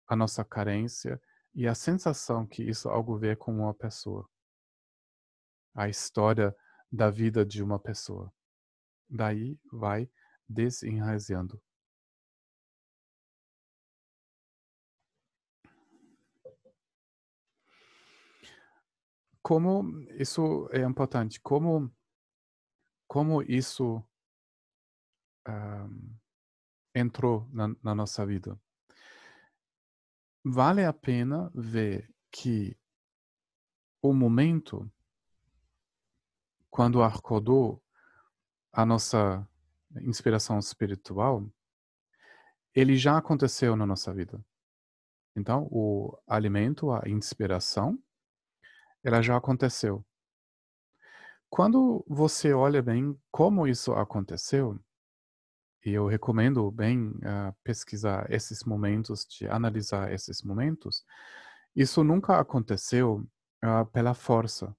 [0.06, 1.20] a nossa carência
[1.54, 4.28] e a sensação que isso algo ver com uma pessoa.
[5.74, 6.54] A história
[6.90, 8.32] da vida de uma pessoa.
[9.08, 10.08] Daí vai
[10.48, 11.60] desenraizando.
[19.46, 21.40] Como isso é importante?
[21.40, 21.88] Como,
[23.06, 24.02] como isso
[25.46, 26.16] um,
[26.92, 28.60] entrou na, na nossa vida?
[30.44, 32.76] Vale a pena ver que
[34.02, 34.90] o momento
[36.68, 37.80] quando acordou
[38.72, 39.48] a nossa
[40.00, 41.48] inspiração espiritual,
[42.74, 44.44] ele já aconteceu na nossa vida.
[45.36, 47.96] Então, o alimento, a inspiração,
[49.06, 50.04] ela já aconteceu.
[51.48, 54.76] Quando você olha bem como isso aconteceu,
[55.84, 61.04] e eu recomendo bem uh, pesquisar esses momentos, de analisar esses momentos,
[61.74, 63.24] isso nunca aconteceu
[63.64, 64.76] uh, pela força.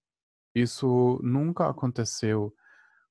[0.53, 2.53] Isso nunca aconteceu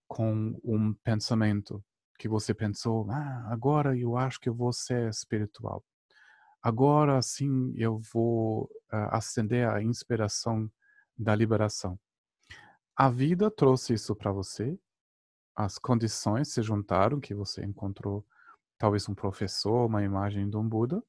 [0.07, 1.83] com um pensamento
[2.19, 5.83] que você pensou, ah, agora eu acho que eu vou ser espiritual.
[6.63, 10.71] Agora sim eu vou uh, acender a inspiração
[11.17, 11.99] da liberação.
[12.95, 14.79] A vida trouxe isso para você,
[15.55, 18.27] as condições se juntaram, que você encontrou
[18.79, 21.03] talvez um professor, uma imagem de um Buda,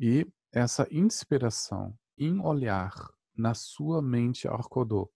[0.00, 2.94] e essa inspiração em olhar
[3.36, 5.12] na sua mente acordou.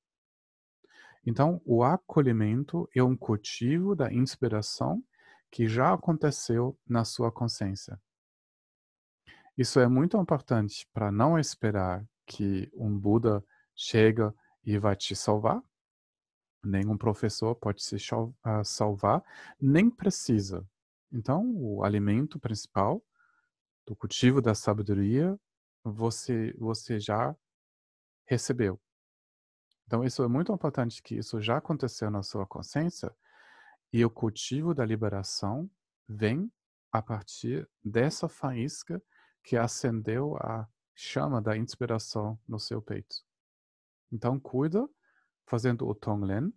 [1.25, 5.03] Então, o acolhimento é um cultivo da inspiração
[5.51, 8.01] que já aconteceu na sua consciência.
[9.57, 13.42] Isso é muito importante para não esperar que um Buda
[13.76, 14.34] chega
[14.64, 15.62] e vai te salvar.
[16.64, 17.96] Nenhum professor pode se
[18.42, 19.22] ah, salvar,
[19.60, 20.66] nem precisa.
[21.12, 23.04] Então, o alimento principal
[23.86, 25.38] do cultivo da sabedoria
[25.84, 27.36] você você já
[28.24, 28.80] recebeu.
[29.86, 33.14] Então, isso é muito importante que isso já aconteceu na sua consciência
[33.92, 35.70] e o cultivo da liberação
[36.08, 36.50] vem
[36.90, 39.00] a partir dessa faísca
[39.44, 43.24] que acendeu a chama da inspiração no seu peito.
[44.12, 44.88] Então, cuida
[45.46, 46.52] fazendo o Tonglen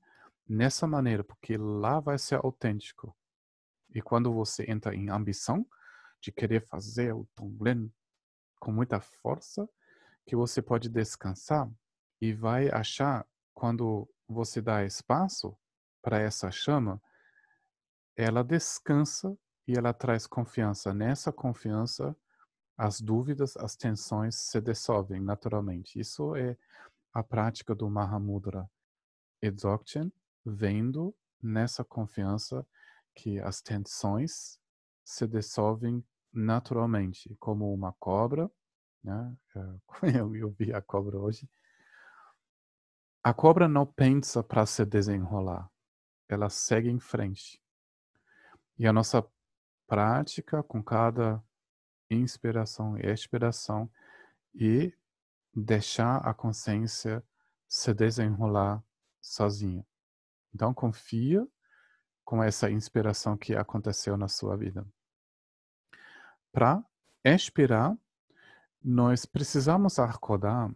[0.48, 3.16] nessa maneira, porque lá vai ser autêntico.
[3.94, 5.66] E quando você entra em ambição
[6.22, 7.92] de querer fazer o Tonglen
[8.60, 9.68] com muita força,
[10.26, 11.70] que você pode descansar
[12.22, 15.58] e vai achar quando você dá espaço
[16.02, 17.02] para essa chama,
[18.16, 19.36] ela descansa
[19.68, 20.94] e ela traz confiança.
[20.94, 22.16] Nessa confiança,
[22.78, 26.00] as dúvidas, as tensões se dissolvem naturalmente.
[26.00, 26.58] Isso é
[27.14, 28.70] a prática do Mahamudra
[29.42, 30.12] Dzogchen,
[30.46, 32.66] vendo nessa confiança
[33.16, 34.60] que as tensões
[35.04, 38.50] se dissolvem naturalmente, como uma cobra,
[39.04, 39.36] né?
[40.40, 41.50] Eu vi a cobra hoje.
[43.24, 45.70] A cobra não pensa para se desenrolar,
[46.28, 47.62] ela segue em frente.
[48.78, 49.26] E a nossa
[49.88, 51.44] prática com cada
[52.10, 53.90] inspiração e expiração
[54.54, 54.94] e
[55.56, 57.24] deixar a consciência
[57.68, 58.84] se desenrolar
[59.22, 59.86] sozinha.
[60.54, 61.48] Então confia
[62.26, 64.86] com essa inspiração que aconteceu na sua vida.
[66.52, 66.84] Para
[67.24, 67.96] expirar,
[68.84, 70.72] nós precisamos acordar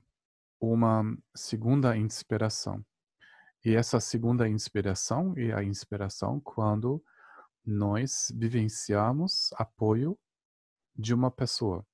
[0.59, 1.03] uma
[1.35, 2.83] segunda inspiração.
[3.65, 7.03] E essa segunda inspiração é a inspiração quando
[7.65, 10.17] nós vivenciamos apoio
[10.95, 11.85] de uma pessoa.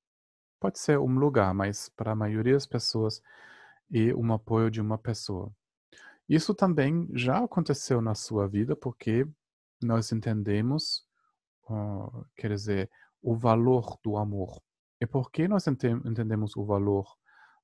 [0.59, 3.21] Pode ser um lugar, mas para a maioria das pessoas
[3.91, 5.51] é um apoio de uma pessoa.
[6.27, 9.27] Isso também já aconteceu na sua vida porque
[9.81, 11.05] nós entendemos,
[11.69, 12.91] uh, quer dizer,
[13.21, 14.61] o valor do amor.
[15.01, 17.17] E por que nós entendemos o valor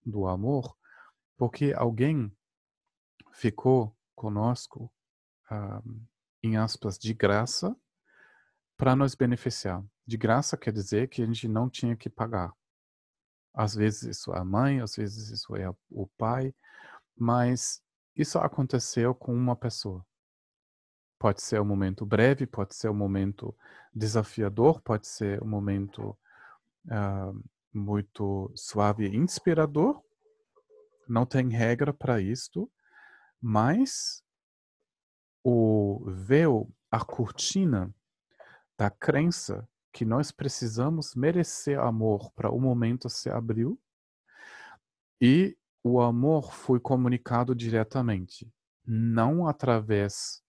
[0.03, 0.75] do amor?
[1.37, 2.35] Porque alguém
[3.33, 4.91] ficou conosco,
[5.51, 6.07] uh,
[6.41, 7.75] em aspas, de graça,
[8.77, 9.83] para nos beneficiar.
[10.07, 12.53] De graça quer dizer que a gente não tinha que pagar.
[13.55, 16.53] Às vezes isso é a mãe, às vezes isso é o pai,
[17.17, 17.81] mas
[18.15, 20.05] isso aconteceu com uma pessoa.
[21.17, 23.55] Pode ser um momento breve, pode ser um momento
[23.93, 26.17] desafiador, pode ser um momento
[26.85, 30.03] uh, muito suave e inspirador.
[31.07, 32.69] Não tem regra para isto,
[33.41, 34.21] mas
[35.43, 37.93] o véu, a cortina
[38.77, 43.79] da crença que nós precisamos merecer amor para o momento se abriu
[45.21, 48.51] e o amor foi comunicado diretamente,
[48.85, 50.43] não através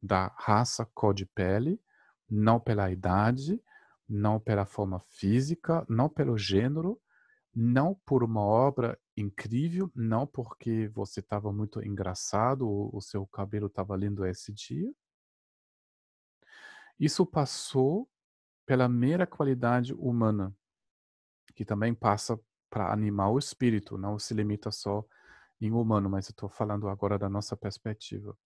[0.00, 1.82] da raça, cor de pele,
[2.30, 3.60] não pela idade,
[4.08, 7.02] não pela forma física, não pelo gênero,
[7.52, 13.66] não por uma obra incrível, não porque você estava muito engraçado ou o seu cabelo
[13.66, 14.94] estava lindo esse dia.
[16.96, 18.08] Isso passou
[18.68, 20.54] pela mera qualidade humana,
[21.54, 25.02] que também passa para animar o espírito, não se limita só
[25.58, 28.36] em humano, mas eu estou falando agora da nossa perspectiva.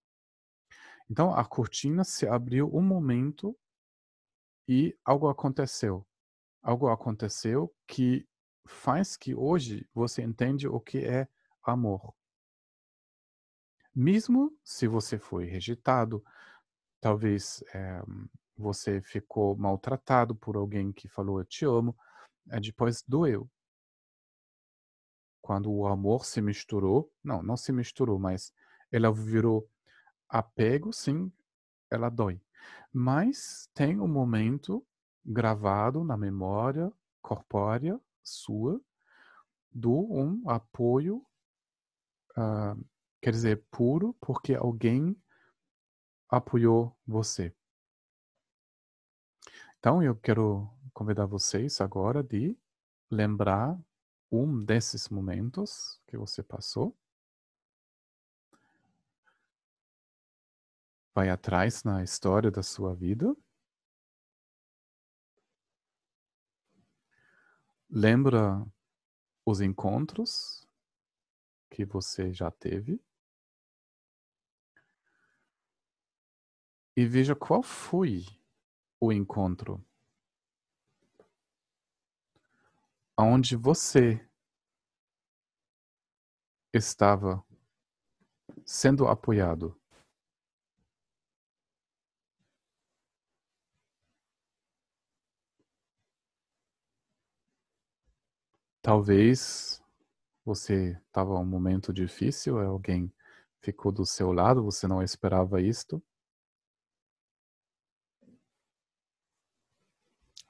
[1.11, 3.59] Então a cortina se abriu um momento
[4.69, 6.07] e algo aconteceu.
[6.63, 8.25] Algo aconteceu que
[8.65, 11.27] faz que hoje você entende o que é
[11.65, 12.15] amor.
[13.93, 16.25] Mesmo se você foi rejeitado,
[17.01, 18.01] talvez é,
[18.63, 21.97] você ficou maltratado por alguém que falou eu te amo,
[22.51, 23.51] é, depois doeu.
[25.43, 28.53] Quando o amor se misturou, não, não se misturou, mas
[28.91, 29.69] ela virou
[30.29, 31.31] apego, sim,
[31.91, 32.41] ela dói.
[32.93, 34.87] Mas tem um momento
[35.25, 38.81] gravado na memória corpórea sua
[39.71, 41.25] do um apoio,
[42.37, 42.85] uh,
[43.21, 45.17] quer dizer, puro, porque alguém
[46.29, 47.55] apoiou você.
[49.83, 52.57] Então, eu quero convidar vocês agora de
[53.11, 53.77] lembrar
[54.31, 56.97] um desses momentos que você passou.
[61.13, 63.35] Vai atrás na história da sua vida.
[67.91, 68.65] Lembra
[69.45, 70.65] os encontros
[71.69, 73.03] que você já teve.
[76.97, 78.25] E veja qual foi
[79.03, 79.85] o encontro
[83.19, 84.25] onde você
[86.73, 87.45] estava
[88.65, 89.77] sendo apoiado.
[98.81, 99.83] Talvez
[100.45, 103.13] você estava um momento difícil, alguém
[103.61, 106.01] ficou do seu lado, você não esperava isto.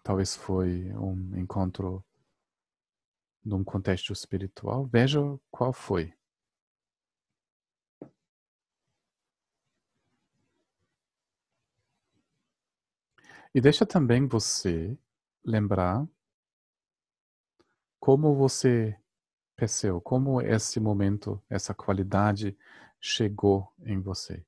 [0.02, 2.04] Talvez foi um encontro
[3.44, 6.12] num contexto espiritual, veja qual foi.
[13.54, 14.96] E deixa também você
[15.44, 16.06] lembrar
[18.00, 18.96] como você
[19.56, 22.56] percebeu, como esse momento, essa qualidade
[23.00, 24.44] chegou em você.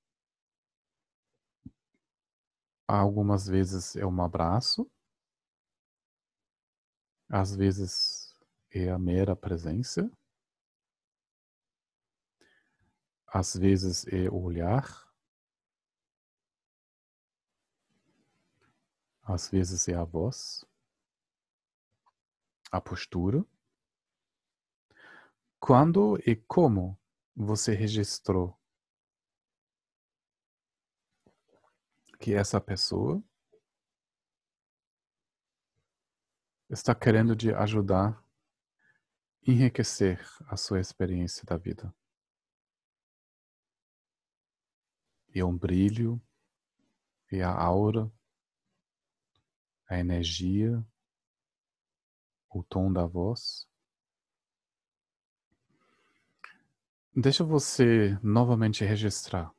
[2.89, 4.91] Algumas vezes é um abraço,
[7.35, 8.33] às vezes
[8.71, 10.09] é a mera presença,
[13.27, 15.13] às vezes é o olhar,
[19.25, 20.65] às vezes é a voz,
[22.71, 23.45] a postura.
[25.59, 26.97] Quando e como
[27.35, 28.57] você registrou
[32.21, 33.21] que essa pessoa
[36.69, 38.23] está querendo te ajudar
[39.47, 41.95] enriquecer a sua experiência da vida.
[45.35, 46.21] E um brilho,
[47.31, 48.11] e a aura,
[49.89, 50.85] a energia,
[52.49, 53.69] o tom da voz.
[57.15, 59.54] Deixa você novamente registrar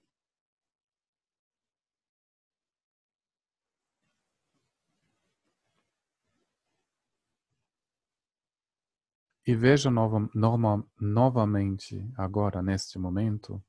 [9.48, 13.64] E veja nova, nova, novamente, agora, neste momento,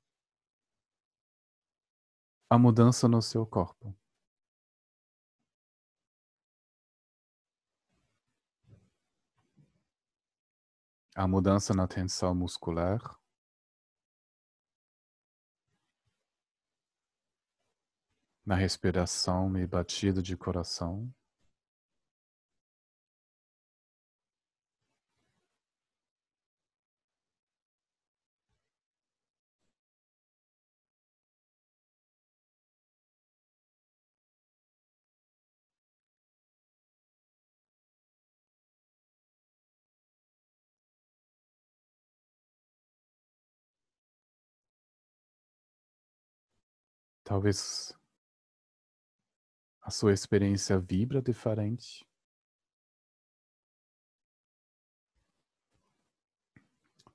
[2.50, 3.94] a mudança no seu corpo.
[11.16, 13.00] A mudança na tensão muscular.
[18.46, 21.12] Na respiração e batida de coração.
[47.26, 47.92] Talvez
[49.82, 52.06] a sua experiência vibra diferente.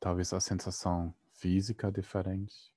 [0.02, 2.74] Talvez a sensação física é diferente.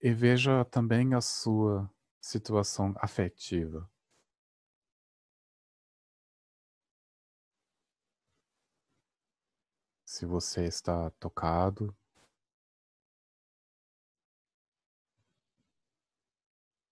[0.00, 1.90] E veja também a sua
[2.26, 3.88] situação afetiva.
[10.04, 11.96] Se você está tocado,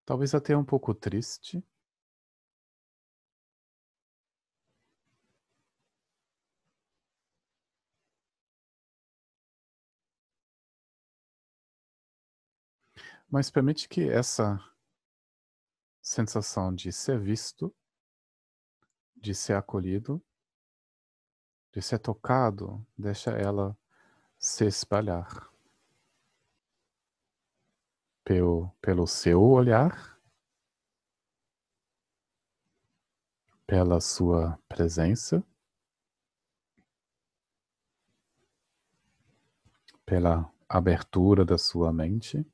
[0.05, 1.65] talvez até um pouco triste.
[13.29, 14.61] Mas permite que essa
[16.15, 17.75] sensação de ser visto,
[19.17, 20.23] de ser acolhido,
[21.73, 23.77] de ser tocado, deixa ela
[24.39, 25.51] se espalhar
[28.23, 30.17] pelo, pelo seu olhar,
[33.67, 35.45] pela sua presença,
[40.07, 42.47] pela abertura da sua mente.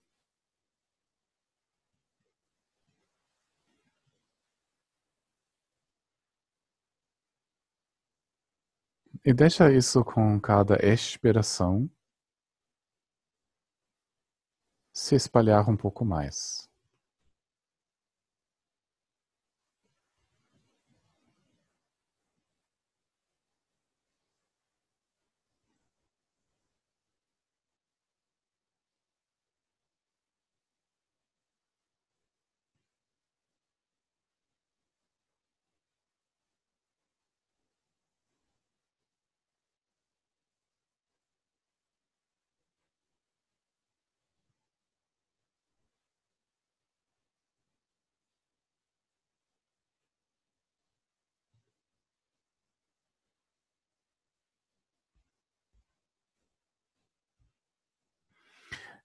[9.22, 11.90] E deixa isso com cada expiração
[14.94, 16.69] se espalhar um pouco mais.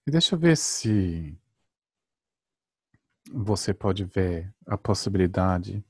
[0.08, 1.36] E deixa eu ver se
[3.32, 5.84] você pode ver a possibilidade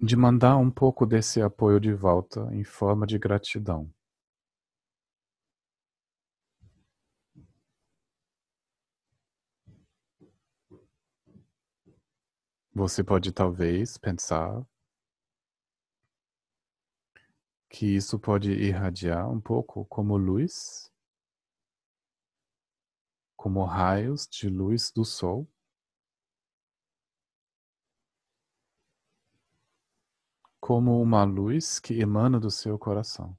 [0.00, 3.92] de mandar um pouco desse apoio de volta em forma de gratidão.
[12.72, 14.66] Você pode talvez pensar
[17.68, 20.93] que isso pode irradiar um pouco como luz
[23.44, 25.46] como raios de luz do sol.
[30.58, 33.36] Como uma luz que emana do seu coração.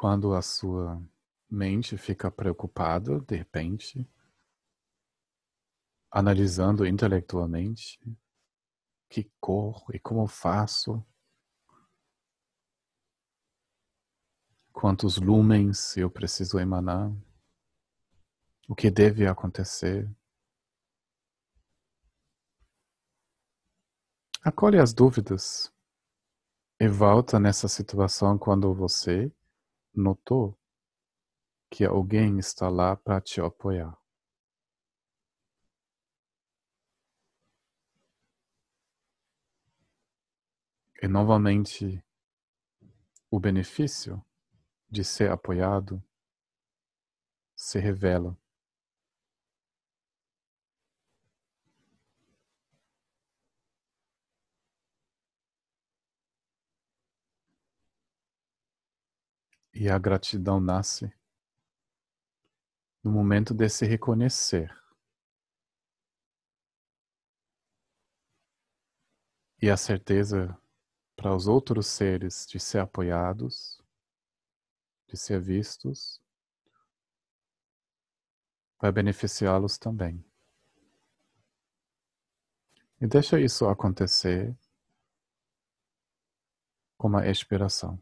[0.00, 0.98] Quando a sua
[1.46, 4.10] mente fica preocupada, de repente,
[6.10, 8.00] analisando intelectualmente
[9.10, 11.04] que cor e como faço,
[14.72, 17.12] quantos lumens eu preciso emanar,
[18.66, 20.10] o que deve acontecer.
[24.42, 25.70] Acolhe as dúvidas
[26.80, 29.30] e volta nessa situação quando você
[29.94, 30.58] notou
[31.70, 33.96] que alguém está lá para te apoiar.
[41.02, 42.04] E novamente,
[43.30, 44.22] o benefício
[44.90, 46.02] de ser apoiado
[47.54, 48.39] se revela.
[59.82, 61.10] E a gratidão nasce
[63.02, 64.70] no momento de se reconhecer.
[69.58, 70.54] E a certeza
[71.16, 73.80] para os outros seres de ser apoiados,
[75.08, 76.20] de ser vistos,
[78.78, 80.22] vai beneficiá-los também.
[83.00, 84.54] E deixa isso acontecer
[86.98, 87.98] com uma expiração.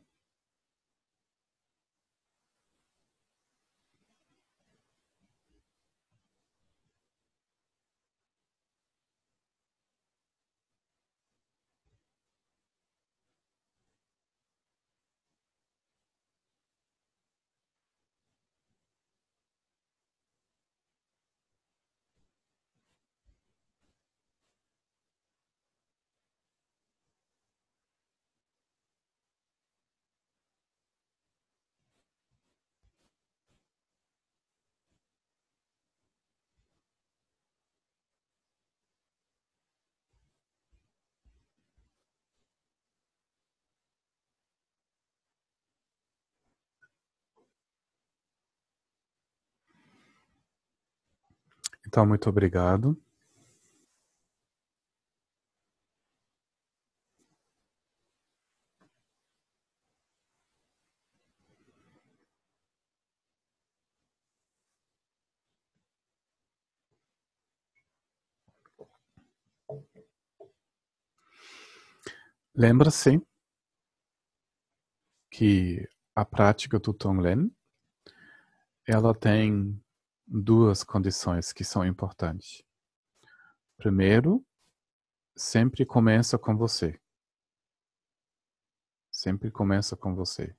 [51.98, 52.96] Então, muito obrigado.
[72.54, 73.20] Lembra-se
[75.32, 75.84] que
[76.14, 77.50] a prática do Tonglen
[78.86, 79.82] ela tem
[80.28, 82.62] duas condições que são importantes.
[83.78, 84.44] Primeiro,
[85.34, 87.00] sempre começa com você.
[89.10, 90.54] Sempre começa com você.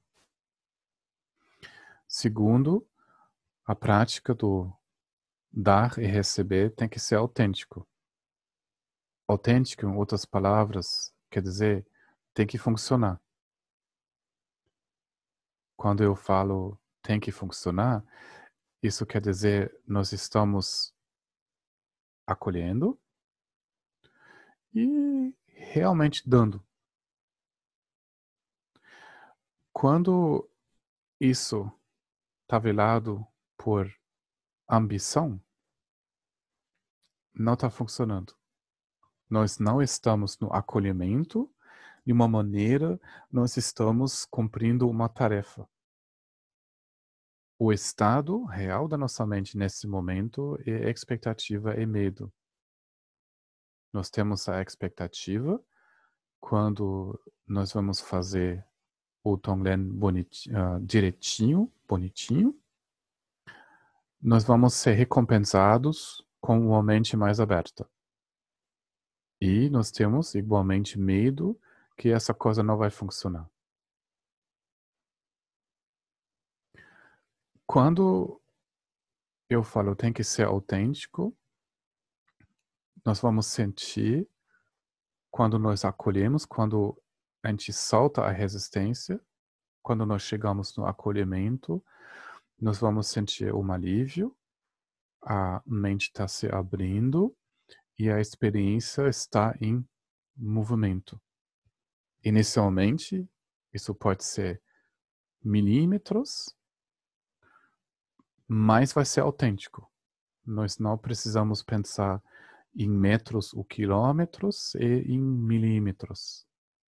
[2.07, 2.85] Segundo,
[3.63, 4.73] a prática do
[5.51, 7.87] dar e receber tem que ser autêntico.
[9.27, 11.85] Autêntico, em outras palavras, quer dizer,
[12.33, 13.21] tem que funcionar.
[15.77, 18.03] Quando eu falo tem que funcionar,
[18.81, 20.93] isso quer dizer, nós estamos
[22.25, 22.99] acolhendo
[24.73, 26.63] e realmente dando.
[29.73, 30.49] Quando
[31.19, 31.71] isso
[32.43, 33.25] está velado
[33.57, 33.93] por
[34.69, 35.41] ambição,
[37.33, 38.33] não está funcionando.
[39.29, 41.53] Nós não estamos no acolhimento
[42.05, 42.99] de uma maneira,
[43.31, 45.69] nós estamos cumprindo uma tarefa
[47.59, 52.31] o estado real da nossa mente nesse momento é expectativa e medo.
[53.91, 55.61] Nós temos a expectativa
[56.39, 58.65] quando nós vamos fazer
[59.21, 62.57] o Tonglen bonitinho, uh, direitinho, bonitinho,
[64.21, 67.89] nós vamos ser recompensados com uma mente mais aberta.
[69.41, 71.59] E nós temos igualmente medo
[71.97, 73.49] que essa coisa não vai funcionar.
[77.71, 78.41] Quando
[79.47, 81.37] eu falo tem que ser autêntico,
[83.05, 84.27] nós vamos sentir
[85.29, 86.99] quando nós acolhemos, quando
[87.43, 89.21] a gente solta a resistência,
[89.83, 91.79] quando nós chegamos no acolhimento,
[92.59, 94.35] nós vamos sentir um alívio,
[95.21, 97.37] a mente está se abrindo
[97.99, 99.87] e a experiência está em
[100.35, 101.21] movimento.
[102.23, 103.29] Inicialmente,
[103.71, 104.59] isso pode ser
[105.43, 106.57] milímetros,
[108.51, 109.87] mais vai ser autêntico.
[110.43, 112.19] Nós não precisamos pensar
[112.75, 116.47] em metros ou quilômetros e em milímetros,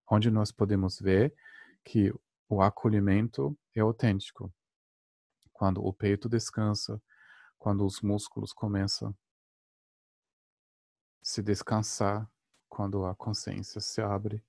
[0.09, 1.31] onde nós podemos ver
[1.85, 2.11] que
[2.49, 4.51] o acolhimento é autêntico.
[5.53, 6.99] Quando o peito descansa,
[7.59, 9.13] quando os músculos começam a
[11.21, 12.27] se descansar,
[12.67, 14.43] quando a consciência se abre.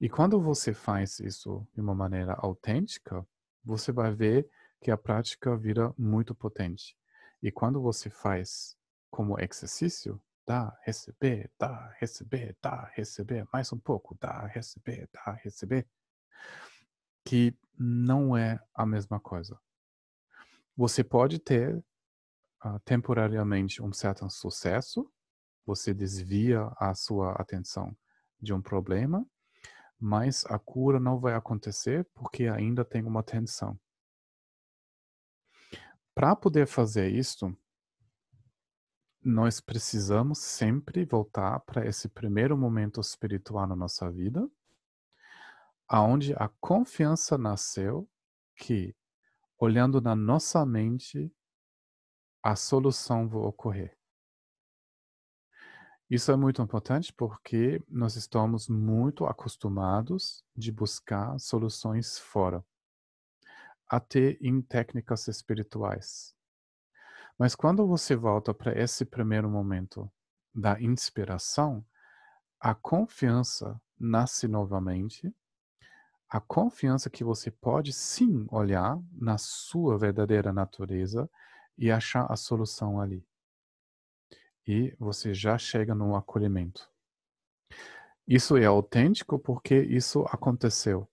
[0.00, 3.26] E quando você faz isso de uma maneira autêntica,
[3.64, 4.48] você vai ver
[4.86, 6.96] que a prática vira muito potente.
[7.42, 8.78] E quando você faz
[9.10, 15.88] como exercício, dá, receber, dá, receber, dá, receber, mais um pouco, dá, receber, dá, receber,
[17.24, 19.58] que não é a mesma coisa.
[20.76, 21.76] Você pode ter
[22.64, 25.12] uh, temporariamente um certo sucesso,
[25.66, 27.92] você desvia a sua atenção
[28.40, 29.26] de um problema,
[29.98, 33.76] mas a cura não vai acontecer porque ainda tem uma tensão.
[36.16, 37.54] Para poder fazer isso,
[39.22, 44.50] nós precisamos sempre voltar para esse primeiro momento espiritual na nossa vida,
[45.86, 48.08] aonde a confiança nasceu
[48.54, 48.96] que,
[49.58, 51.30] olhando na nossa mente,
[52.42, 53.94] a solução vai ocorrer.
[56.08, 62.64] Isso é muito importante porque nós estamos muito acostumados de buscar soluções fora
[63.88, 66.34] até em técnicas espirituais.
[67.38, 70.10] Mas quando você volta para esse primeiro momento
[70.54, 71.84] da inspiração,
[72.58, 75.34] a confiança nasce novamente.
[76.28, 81.30] A confiança que você pode sim olhar na sua verdadeira natureza
[81.78, 83.24] e achar a solução ali.
[84.66, 86.90] E você já chega no acolhimento.
[88.26, 91.08] Isso é autêntico porque isso aconteceu.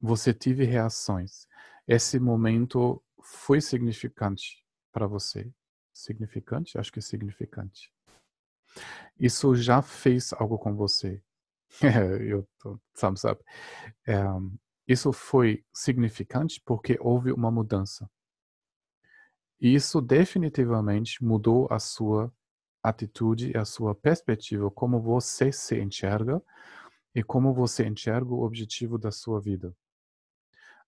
[0.00, 1.46] Você teve reações.
[1.86, 5.50] Esse momento foi significante para você.
[5.92, 6.78] Significante?
[6.78, 7.92] Acho que é significante.
[9.18, 11.22] Isso já fez algo com você.
[12.28, 13.42] Eu tô, thumbs up.
[14.06, 14.22] É,
[14.86, 18.08] isso foi significante porque houve uma mudança.
[19.60, 22.32] E isso definitivamente mudou a sua
[22.82, 26.42] atitude e a sua perspectiva, como você se enxerga
[27.14, 29.74] e como você enxerga o objetivo da sua vida.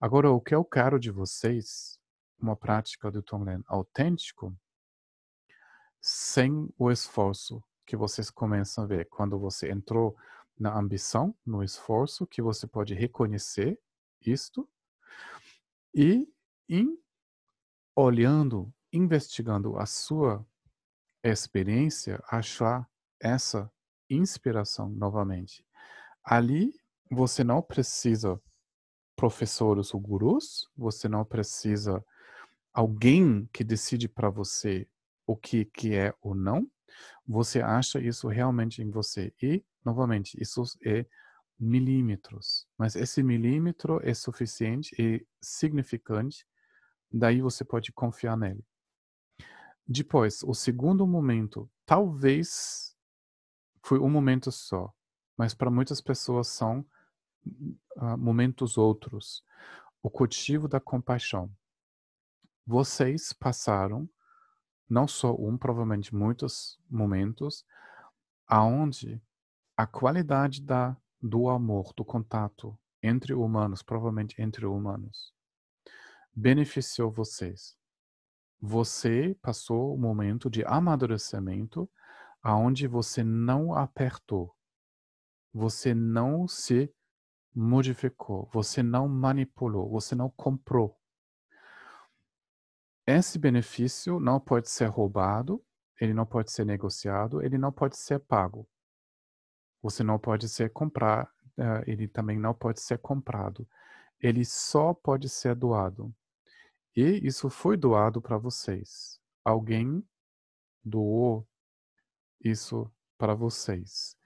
[0.01, 1.99] Agora, o que eu quero de vocês,
[2.39, 4.57] uma prática do Tonglen autêntico,
[6.01, 10.17] sem o esforço que vocês começam a ver quando você entrou
[10.57, 13.77] na ambição, no esforço, que você pode reconhecer
[14.25, 14.69] isto
[15.93, 16.33] e
[16.69, 16.97] em
[17.97, 20.47] olhando, investigando a sua
[21.25, 22.89] experiência, achar
[23.19, 23.69] essa
[24.09, 25.67] inspiração novamente.
[26.23, 26.73] Ali
[27.11, 28.41] você não precisa
[29.19, 32.05] professores ou gurus, você não precisa
[32.73, 34.89] alguém que decide para você
[35.27, 36.71] o que, que é ou não.
[37.27, 39.35] Você acha isso realmente em você.
[39.43, 41.05] E, novamente, isso é
[41.59, 42.65] milímetros.
[42.79, 46.47] Mas esse milímetro é suficiente e significante,
[47.11, 48.65] daí você pode confiar nele.
[49.85, 52.95] Depois, o segundo momento, talvez
[53.83, 54.95] foi um momento só,
[55.37, 56.87] mas para muitas pessoas são
[58.19, 59.45] momentos outros.
[60.03, 61.51] O cultivo da compaixão.
[62.67, 64.09] Vocês passaram
[64.89, 67.65] não só um, provavelmente muitos momentos
[68.47, 69.21] aonde
[69.77, 75.35] a qualidade da do amor, do contato entre humanos, provavelmente entre humanos,
[76.35, 77.77] beneficiou vocês.
[78.61, 81.89] Você passou um momento de amadurecimento
[82.43, 84.55] aonde você não apertou,
[85.53, 86.93] você não se
[87.59, 90.97] modificou, você não manipulou, você não comprou.
[93.05, 95.65] Esse benefício não pode ser roubado,
[96.01, 98.69] ele não pode ser negociado, ele não pode ser pago.
[99.83, 101.25] Você não pode ser comprar,
[101.59, 103.69] uh, ele também não pode ser comprado.
[104.21, 106.15] Ele só pode ser doado.
[106.95, 109.21] E isso foi doado para vocês.
[109.45, 110.07] Alguém
[110.85, 111.49] doou
[112.41, 114.17] isso para vocês.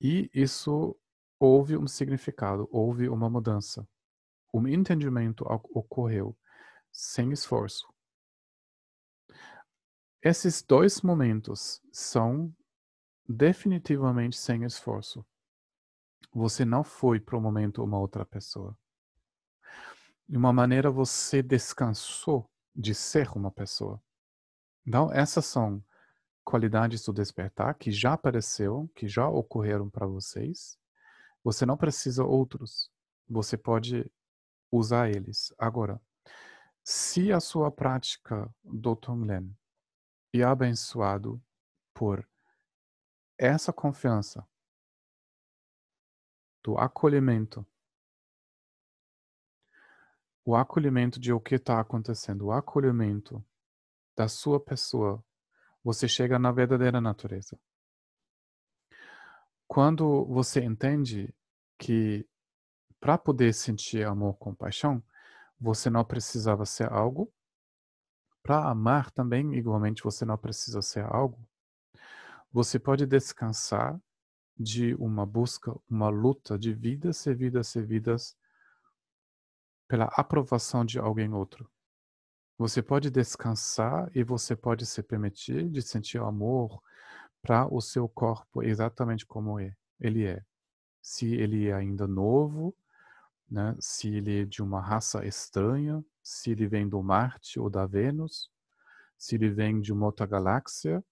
[0.00, 0.96] E isso
[1.44, 3.84] houve um significado, houve uma mudança.
[4.54, 6.38] Um entendimento ocorreu
[6.92, 7.92] sem esforço.
[10.22, 12.54] Esses dois momentos são
[13.28, 15.26] definitivamente sem esforço.
[16.32, 18.78] Você não foi para o momento uma outra pessoa.
[20.28, 24.00] De uma maneira você descansou de ser uma pessoa.
[24.86, 25.84] Então, essas são
[26.44, 30.80] qualidades do despertar que já apareceu, que já ocorreram para vocês
[31.42, 32.90] você não precisa outros.
[33.28, 34.10] Você pode
[34.70, 35.52] usar eles.
[35.58, 36.00] Agora,
[36.84, 39.56] se a sua prática do Tonglen
[40.32, 41.42] é abençoado
[41.92, 42.28] por
[43.38, 44.46] essa confiança
[46.62, 47.66] do acolhimento,
[50.44, 53.44] o acolhimento de o que está acontecendo, o acolhimento
[54.16, 55.24] da sua pessoa,
[55.84, 57.58] você chega na verdadeira natureza
[59.72, 61.34] quando você entende
[61.78, 62.28] que
[63.00, 65.02] para poder sentir amor, compaixão,
[65.58, 67.32] você não precisava ser algo.
[68.42, 71.40] Para amar também, igualmente, você não precisa ser algo.
[72.52, 73.98] Você pode descansar
[74.58, 78.36] de uma busca, uma luta de vidas e vidas e vidas
[79.88, 81.66] pela aprovação de alguém outro.
[82.58, 86.82] Você pode descansar e você pode se permitir de sentir amor,
[87.42, 90.42] para o seu corpo exatamente como é, ele é.
[91.02, 92.74] Se ele é ainda novo,
[93.50, 97.84] né, se ele é de uma raça estranha, se ele vem do Marte ou da
[97.84, 98.50] Vênus,
[99.18, 101.04] se ele vem de uma outra galáxia,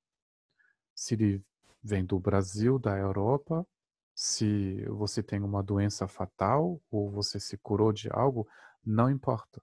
[0.95, 1.45] se ele
[1.83, 3.67] vem do Brasil, da Europa,
[4.15, 8.47] se você tem uma doença fatal ou você se curou de algo,
[8.85, 9.63] não importa.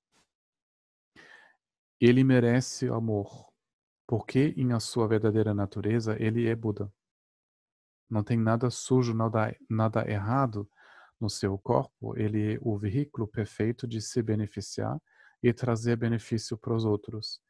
[2.00, 3.48] Ele merece amor,
[4.08, 6.92] porque em sua verdadeira natureza ele é Buda.
[8.10, 10.68] Não tem nada sujo, nada, nada errado
[11.20, 12.18] no seu corpo.
[12.18, 14.98] Ele é o veículo perfeito de se beneficiar
[15.44, 17.42] e trazer benefício para os outros.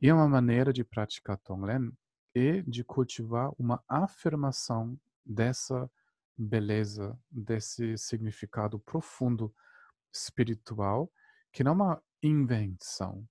[0.00, 1.92] E uma maneira de praticar Tonglen
[2.34, 5.88] é de cultivar uma afirmação dessa
[6.36, 9.54] beleza, desse significado profundo
[10.12, 11.12] espiritual,
[11.52, 13.26] que não é uma invenção.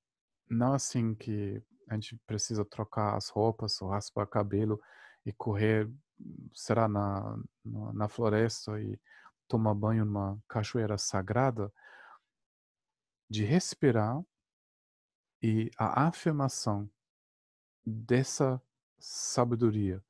[0.49, 4.81] Não assim que a gente precisa trocar as roupas ou raspar cabelo
[5.25, 5.89] e correr,
[6.53, 8.99] será na, na, na floresta e
[9.47, 11.71] tomar banho numa cachoeira sagrada,
[13.29, 14.21] de respirar
[15.41, 16.89] e a afirmação
[17.85, 18.61] dessa
[18.99, 20.03] sabedoria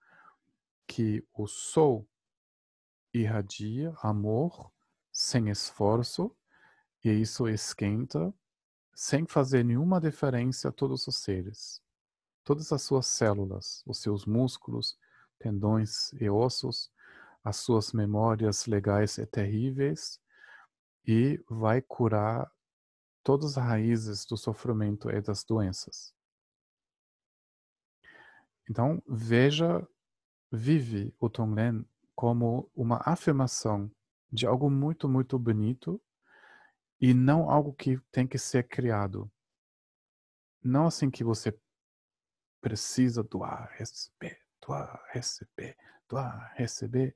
[0.88, 2.07] que o sol
[3.13, 4.71] irradia amor
[5.11, 6.36] sem esforço
[7.03, 8.34] e isso esquenta
[8.94, 11.82] sem fazer nenhuma diferença a todos os seres.
[12.44, 14.98] Todas as suas células, os seus músculos,
[15.39, 16.91] tendões e ossos,
[17.44, 20.20] as suas memórias legais e terríveis
[21.06, 22.50] e vai curar
[23.24, 26.14] todas as raízes do sofrimento e das doenças.
[28.70, 29.86] Então, veja,
[30.52, 31.86] vive o Tonglen
[32.16, 33.91] como uma afirmação
[34.32, 36.02] de algo muito, muito bonito
[37.00, 39.32] e não algo que tem que ser criado.
[40.64, 41.58] Não assim que você
[42.62, 45.78] precisa doar, receber, doar, receber,
[46.08, 47.16] doar, receber.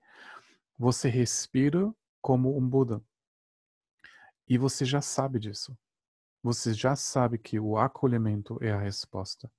[0.78, 3.02] Você respira como um Buda.
[4.48, 5.78] E você já sabe disso.
[6.44, 9.52] Você já sabe que o acolhimento é a resposta.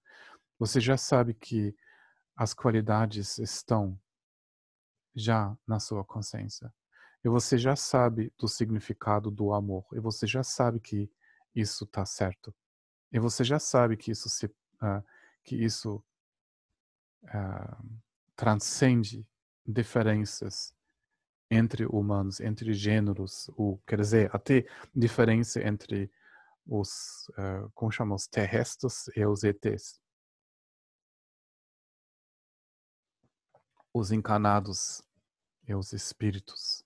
[0.59, 1.75] Você já sabe que
[2.37, 3.99] as qualidades estão
[5.15, 6.73] já na sua consciência.
[7.29, 9.85] E você já sabe do significado do amor.
[9.93, 11.13] E você já sabe que
[11.55, 12.55] isso está certo.
[13.13, 15.05] E você já sabe que isso se, uh,
[15.45, 16.03] que isso
[17.25, 18.01] uh,
[18.35, 19.29] transcende
[19.67, 20.75] diferenças
[21.51, 24.65] entre humanos, entre gêneros, ou quer dizer, até
[24.97, 26.11] diferença entre
[26.67, 30.01] os, uh, como chamamos, terrestres e os ETs.
[33.93, 35.03] Os encarnados
[35.67, 36.78] e os espíritos.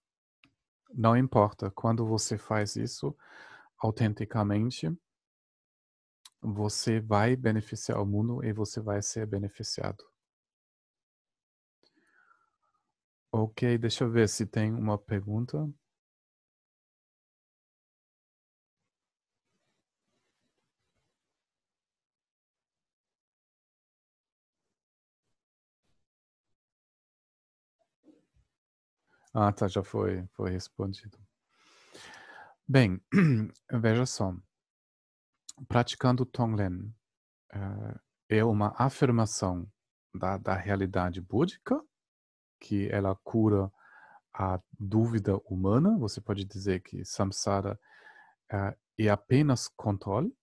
[0.95, 3.15] Não importa, quando você faz isso
[3.79, 4.91] autenticamente,
[6.41, 10.05] você vai beneficiar o mundo e você vai ser beneficiado.
[13.31, 15.69] Ok, deixa eu ver se tem uma pergunta.
[29.35, 31.19] Ah, tá, já foi, foi respondido.
[32.69, 33.01] Bem,
[33.73, 34.35] veja só.
[35.67, 36.95] Praticando Tonglen
[37.55, 39.67] uh, é uma afirmação
[40.15, 41.83] da, da realidade búdica,
[42.61, 43.73] que ela cura
[44.35, 45.97] a dúvida humana.
[45.99, 47.81] Você pode dizer que samsara
[48.53, 50.37] uh, é apenas controle.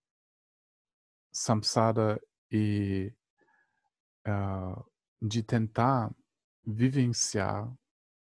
[1.32, 2.20] Samsara
[2.52, 3.12] é
[5.22, 6.14] de tentar
[6.66, 7.72] vivenciar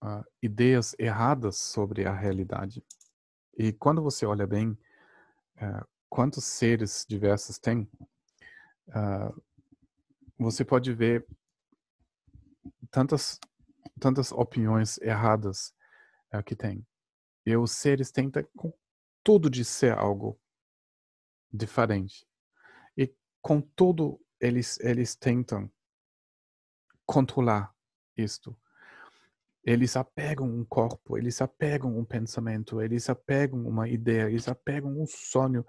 [0.03, 2.85] uh, ideias erradas sobre a realidade.
[3.57, 7.89] E quando você olha bem uh, quantos seres diversos tem,
[8.89, 9.43] uh,
[10.37, 11.25] você pode ver
[12.91, 13.39] tantas
[13.99, 15.73] tantas opiniões erradas
[16.45, 16.85] que tem.
[17.45, 18.73] E os seres tentam com
[19.23, 20.37] tudo de ser algo
[21.51, 22.27] diferente.
[22.97, 25.71] E com tudo eles eles tentam
[27.05, 27.73] controlar
[28.17, 28.57] isto
[29.63, 35.05] eles apegam um corpo, eles apegam um pensamento, eles apegam uma ideia, eles apegam um
[35.07, 35.65] sonho.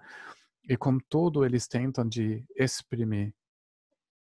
[0.67, 3.33] E com todo eles tentam de exprimir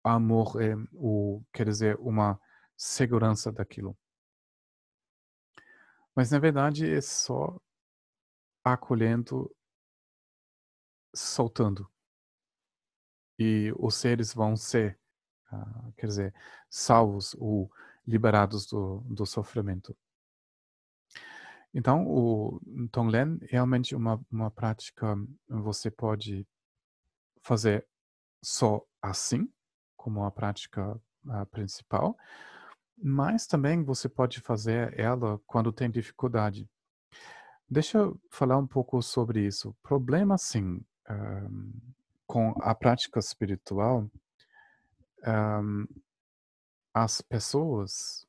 [0.04, 2.38] amor, é, o, quer dizer, uma
[2.76, 3.96] segurança daquilo.
[6.14, 7.58] Mas na verdade é só
[8.62, 9.54] acolhendo,
[11.14, 11.90] soltando.
[13.38, 14.98] E os seres vão ser,
[15.52, 16.34] uh, quer dizer,
[16.70, 17.70] salvos ou
[18.06, 19.96] liberados do, do sofrimento.
[21.74, 25.16] Então, o Tonglen é realmente uma, uma prática
[25.48, 26.46] você pode
[27.42, 27.86] fazer
[28.42, 29.50] só assim,
[29.96, 30.98] como a prática
[31.28, 32.16] a principal,
[32.96, 36.68] mas também você pode fazer ela quando tem dificuldade.
[37.68, 39.76] Deixa eu falar um pouco sobre isso.
[39.82, 40.80] Problema, sim,
[41.10, 41.72] um,
[42.26, 44.08] com a prática espiritual
[45.26, 45.86] um,
[46.96, 48.26] as pessoas,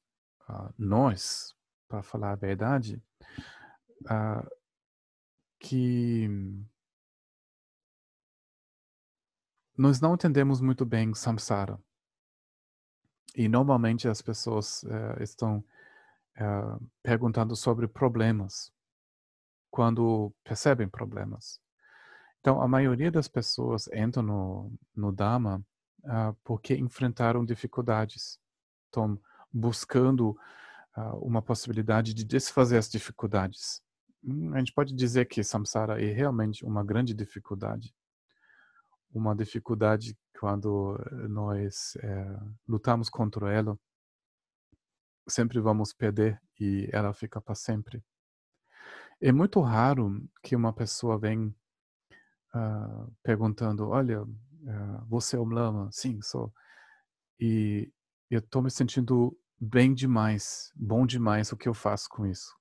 [0.50, 1.56] uh, nós,
[1.88, 3.02] para falar a verdade,
[4.02, 4.46] uh,
[5.58, 6.28] que
[9.78, 11.80] nós não entendemos muito bem samsara.
[13.34, 15.64] E normalmente as pessoas uh, estão
[17.02, 18.72] perguntando sobre problemas
[19.72, 21.60] quando percebem problemas.
[22.40, 25.66] Então, a maioria das pessoas entram no, no Dharma
[26.04, 28.40] uh, porque enfrentaram dificuldades.
[28.98, 29.22] Estão
[29.54, 30.32] buscando
[30.98, 33.80] uh, uma possibilidade de desfazer as dificuldades.
[34.24, 37.94] Hum, a gente pode dizer que samsara é realmente uma grande dificuldade.
[39.14, 43.80] Uma dificuldade quando nós é, lutamos contra ela,
[45.28, 48.04] sempre vamos perder e ela fica para sempre.
[49.22, 51.48] É muito raro que uma pessoa venha
[52.54, 55.90] uh, perguntando, olha, uh, você é um lama?
[55.92, 56.54] Sim, sou.
[57.40, 57.92] E
[58.30, 62.56] eu estou me sentindo bem demais, bom demais o que eu faço com isso.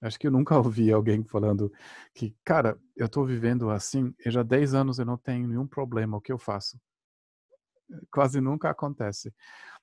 [0.00, 1.72] Acho que eu nunca ouvi alguém falando
[2.14, 5.66] que, cara, eu estou vivendo assim, e já há 10 anos eu não tenho nenhum
[5.66, 6.80] problema, o que eu faço?
[8.10, 9.32] Quase nunca acontece.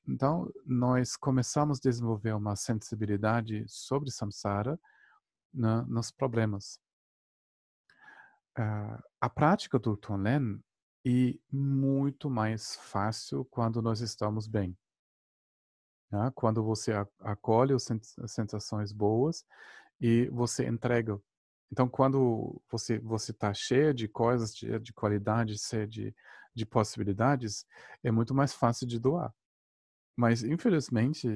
[0.07, 4.77] Então, nós começamos a desenvolver uma sensibilidade sobre samsara
[5.53, 6.79] na, nos problemas.
[8.57, 10.59] Uh, a prática do Tonlen
[11.05, 14.77] é muito mais fácil quando nós estamos bem.
[16.13, 16.31] Né?
[16.35, 16.91] Quando você
[17.21, 17.87] acolhe as
[18.27, 19.43] sensações boas
[19.99, 21.19] e você entrega.
[21.71, 25.55] Então, quando você você está cheio de coisas, de, de qualidade,
[25.89, 26.15] de,
[26.53, 27.65] de possibilidades,
[28.03, 29.33] é muito mais fácil de doar.
[30.15, 31.27] Mas, infelizmente,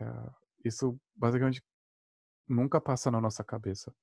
[0.00, 1.62] uh, isso basicamente
[2.48, 3.94] nunca passa na nossa cabeça.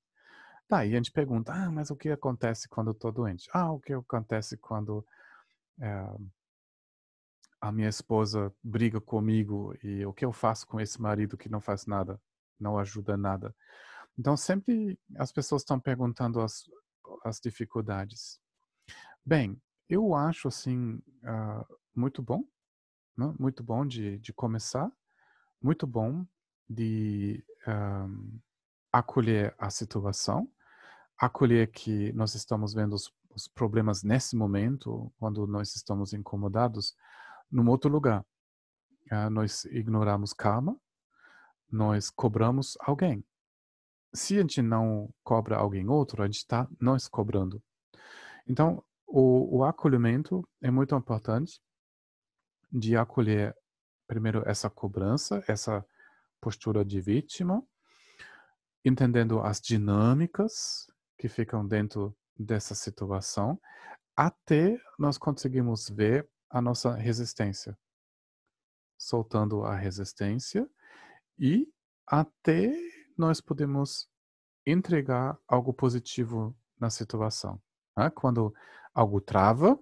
[0.65, 3.49] Tá, e a gente pergunta, ah, mas o que acontece quando eu estou doente?
[3.51, 5.05] Ah, o que acontece quando
[5.81, 6.07] é,
[7.65, 11.59] a minha esposa briga comigo e o que eu faço com esse marido que não
[11.59, 12.21] faz nada,
[12.59, 13.55] não ajuda nada?
[14.17, 16.69] Então, sempre as pessoas estão perguntando as,
[17.23, 18.39] as dificuldades.
[19.25, 19.59] Bem,
[19.89, 22.43] eu acho, assim, uh, muito bom,
[23.17, 23.33] né?
[23.39, 24.91] muito bom de, de começar,
[25.59, 26.23] muito bom
[26.69, 28.39] de um,
[28.91, 30.47] acolher a situação,
[31.17, 36.95] acolher que nós estamos vendo os, os, problemas nesse momento, quando nós estamos incomodados,
[37.51, 38.25] num outro lugar.
[39.11, 40.79] Uh, nós ignoramos karma,
[41.71, 43.23] nós cobramos alguém
[44.15, 47.61] se a gente não cobra alguém outro, a gente está nós cobrando.
[48.47, 51.61] Então, o, o acolhimento é muito importante
[52.71, 53.55] de acolher
[54.07, 55.85] primeiro essa cobrança, essa
[56.39, 57.63] postura de vítima,
[58.83, 60.87] entendendo as dinâmicas
[61.17, 63.59] que ficam dentro dessa situação,
[64.15, 67.77] até nós conseguimos ver a nossa resistência.
[68.97, 70.69] Soltando a resistência
[71.37, 71.67] e
[72.07, 72.73] até
[73.17, 74.09] nós podemos
[74.65, 77.61] entregar algo positivo na situação.
[77.97, 78.09] Né?
[78.09, 78.53] Quando
[78.93, 79.77] algo trava,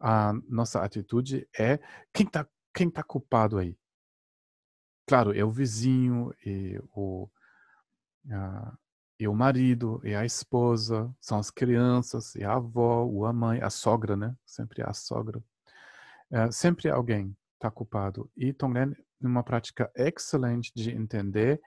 [0.00, 1.78] a nossa atitude é
[2.12, 3.76] quem está quem tá culpado aí?
[5.06, 7.28] Claro, é o vizinho, e o,
[8.30, 8.78] a,
[9.18, 13.60] e o marido, e a esposa, são as crianças, e a avó, ou a mãe,
[13.60, 14.34] a sogra, né?
[14.46, 15.42] Sempre a sogra.
[16.32, 18.30] É, sempre alguém está culpado.
[18.34, 21.60] E Tonglen uma prática excelente de entender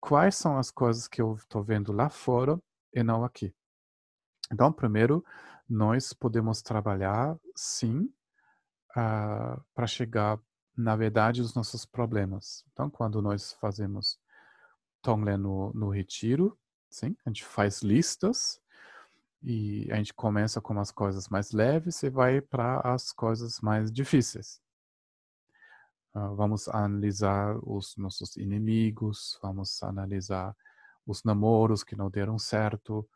[0.00, 2.58] quais são as coisas que eu estou vendo lá fora
[2.94, 3.54] e não aqui.
[4.52, 5.24] Então, primeiro,
[5.68, 10.38] nós podemos trabalhar, sim, uh, ah, para chegar
[10.76, 12.64] na verdade dos nossos problemas.
[12.72, 14.20] Então, quando nós fazemos
[15.02, 16.56] Tonglen no, no retiro,
[16.88, 18.60] sim, a gente faz listas
[19.46, 23.92] e a gente começa com as coisas mais leves e vai para as coisas mais
[23.92, 24.60] difíceis.
[26.12, 30.52] Uh, vamos analisar os nossos inimigos, vamos analisar
[31.06, 33.08] os namoros que não deram certo,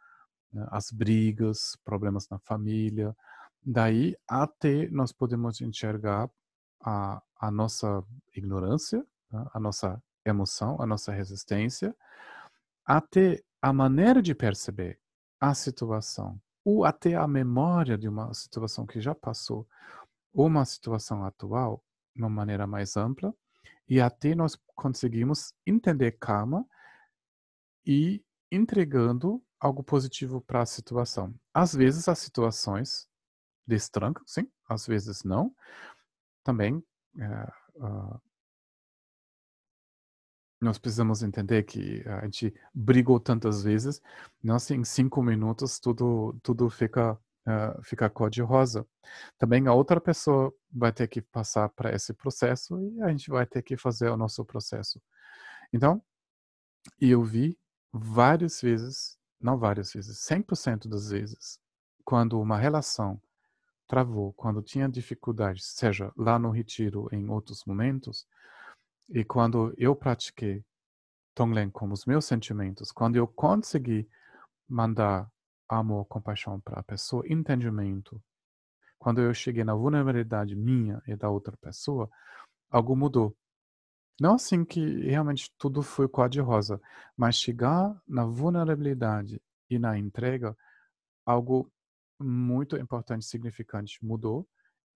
[0.52, 3.16] né, as brigas, problemas na família.
[3.60, 6.30] Daí até nós podemos enxergar
[6.80, 8.04] a, a nossa
[8.36, 11.92] ignorância, né, a nossa emoção, a nossa resistência,
[12.86, 15.00] até a maneira de perceber
[15.40, 19.66] a situação, ou até a memória de uma situação que já passou,
[20.32, 21.82] ou uma situação atual,
[22.14, 23.34] de uma maneira mais ampla
[23.88, 26.64] e até nós conseguimos entender karma
[27.84, 28.22] e
[28.52, 31.34] entregando algo positivo para a situação.
[31.52, 33.08] Às vezes as situações
[33.66, 35.54] destrancam, sim, às vezes não.
[36.44, 36.82] Também
[37.18, 38.20] é, uh,
[40.60, 44.00] nós precisamos entender que a gente brigou tantas vezes,
[44.42, 48.86] nós em cinco minutos tudo tudo fica uh, ficar cor-de-rosa.
[49.38, 53.46] Também a outra pessoa vai ter que passar para esse processo e a gente vai
[53.46, 55.00] ter que fazer o nosso processo.
[55.72, 56.02] Então,
[57.00, 57.58] eu vi
[57.92, 61.58] várias vezes, não várias vezes, 100% das vezes,
[62.04, 63.20] quando uma relação
[63.86, 68.26] travou, quando tinha dificuldades, seja lá no retiro, em outros momentos,
[69.10, 70.64] e quando eu pratiquei
[71.34, 74.08] Tonglen com os meus sentimentos, quando eu consegui
[74.68, 75.30] mandar
[75.68, 78.20] amor, compaixão para a pessoa, entendimento.
[78.98, 82.10] Quando eu cheguei na vulnerabilidade minha e da outra pessoa,
[82.68, 83.36] algo mudou.
[84.20, 86.80] Não assim que realmente tudo foi cor-de-rosa,
[87.16, 89.40] mas chegar na vulnerabilidade
[89.70, 90.56] e na entrega,
[91.24, 91.72] algo
[92.18, 94.46] muito importante, significante mudou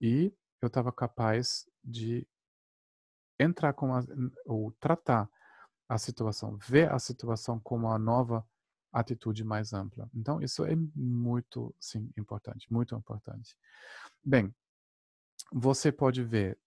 [0.00, 2.26] e eu estava capaz de
[3.38, 4.02] entrar com a,
[4.46, 5.28] ou tratar
[5.88, 8.46] a situação, ver a situação como uma nova
[8.92, 10.08] atitude mais ampla.
[10.14, 13.56] Então, isso é muito, sim, importante, muito importante.
[14.24, 14.54] Bem,
[15.52, 16.58] você pode ver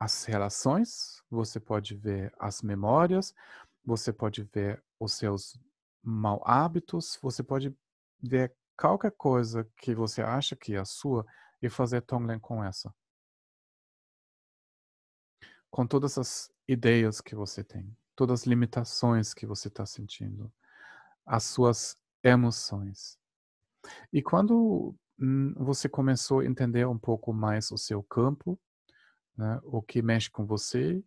[0.00, 3.32] as relações, você pode ver as memórias,
[3.84, 5.58] você pode ver os seus
[6.02, 7.74] mal hábitos, você pode
[8.20, 11.24] ver qualquer coisa que você acha que é sua
[11.60, 12.92] e fazer Tonglen com essa
[15.72, 20.52] com todas as ideias que você tem, todas as limitações que você está sentindo,
[21.24, 23.18] as suas emoções.
[24.12, 28.60] E quando hum, você começou a entender um pouco mais o seu campo,
[29.34, 31.02] né, o que mexe com você,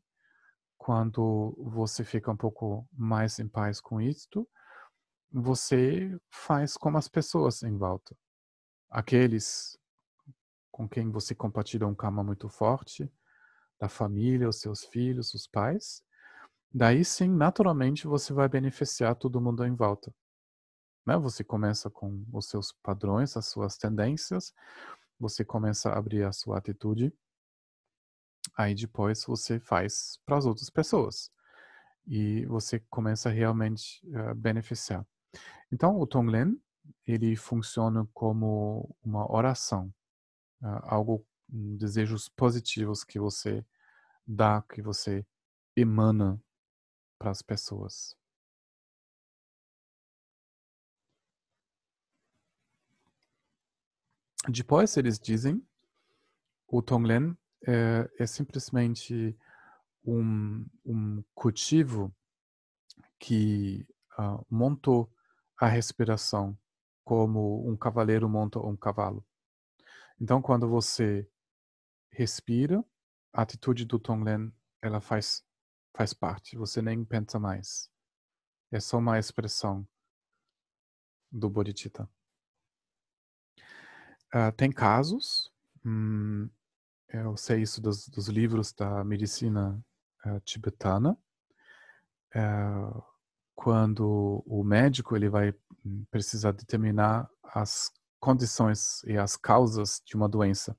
[0.79, 4.49] quando você fica um pouco mais em paz com isto,
[5.31, 8.17] você faz como as pessoas em volta.
[8.89, 9.77] Aqueles
[10.71, 13.11] com quem você compartilha um karma muito forte,
[13.79, 16.03] da família, os seus filhos, os pais,
[16.73, 20.13] daí sim, naturalmente, você vai beneficiar todo mundo em volta.
[21.05, 21.17] Né?
[21.17, 24.53] Você começa com os seus padrões, as suas tendências,
[25.19, 27.13] você começa a abrir a sua atitude,
[28.57, 31.31] aí depois você faz para as outras pessoas
[32.07, 35.05] e você começa a realmente uh, beneficiar.
[35.71, 36.59] Então, o Tonglen,
[37.05, 39.91] ele funciona como uma oração,
[40.61, 43.65] uh, algo desejos positivos que você
[44.25, 45.25] dá, que você
[45.75, 46.41] emana
[47.17, 48.15] para as pessoas.
[54.47, 55.65] Depois eles dizem,
[56.67, 57.35] o Tonglen
[57.67, 59.35] é, é simplesmente
[60.05, 62.13] um, um cultivo
[63.19, 63.87] que
[64.19, 65.11] uh, montou
[65.57, 66.57] a respiração
[67.03, 69.25] como um cavaleiro monta um cavalo.
[70.19, 71.27] Então, quando você
[72.15, 72.83] respira,
[73.33, 74.51] a atitude do Tonglen,
[74.81, 75.43] ela faz,
[75.93, 77.91] faz parte, você nem pensa mais.
[78.71, 79.85] É só uma expressão
[81.29, 82.09] do Bodhicitta.
[84.33, 85.51] Uh, tem casos,
[85.85, 86.49] hum,
[87.09, 89.83] eu sei isso dos, dos livros da medicina
[90.25, 91.17] uh, tibetana,
[92.35, 93.03] uh,
[93.53, 95.53] quando o médico ele vai
[95.85, 100.75] hum, precisar determinar as condições e as causas de uma doença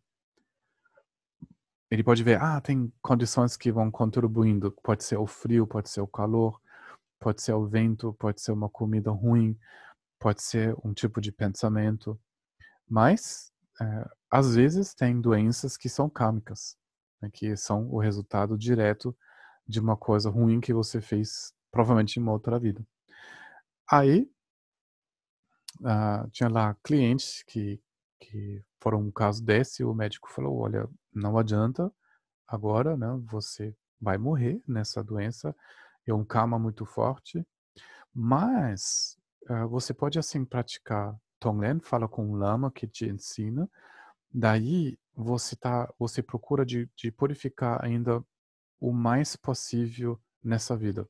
[1.97, 4.71] ele pode ver, ah, tem condições que vão contribuindo.
[4.83, 6.61] Pode ser o frio, pode ser o calor,
[7.19, 9.59] pode ser o vento, pode ser uma comida ruim,
[10.19, 12.21] pode ser um tipo de pensamento.
[12.87, 16.77] Mas, é, às vezes, tem doenças que são kármicas,
[17.23, 19.17] né, que são o resultado direto
[19.67, 22.87] de uma coisa ruim que você fez, provavelmente em uma outra vida.
[23.91, 24.31] Aí,
[25.81, 27.81] uh, tinha lá clientes que,
[28.21, 31.93] que foram um caso desse, o médico falou, olha, não adianta
[32.47, 33.09] agora, né?
[33.27, 35.55] Você vai morrer nessa doença,
[36.07, 37.45] é um karma muito forte,
[38.15, 39.19] mas
[39.51, 43.69] uh, você pode assim praticar Tonglen, fala com um lama que te ensina,
[44.33, 48.25] daí você tá, você procura de, de purificar ainda
[48.81, 51.09] o mais possível nessa vida.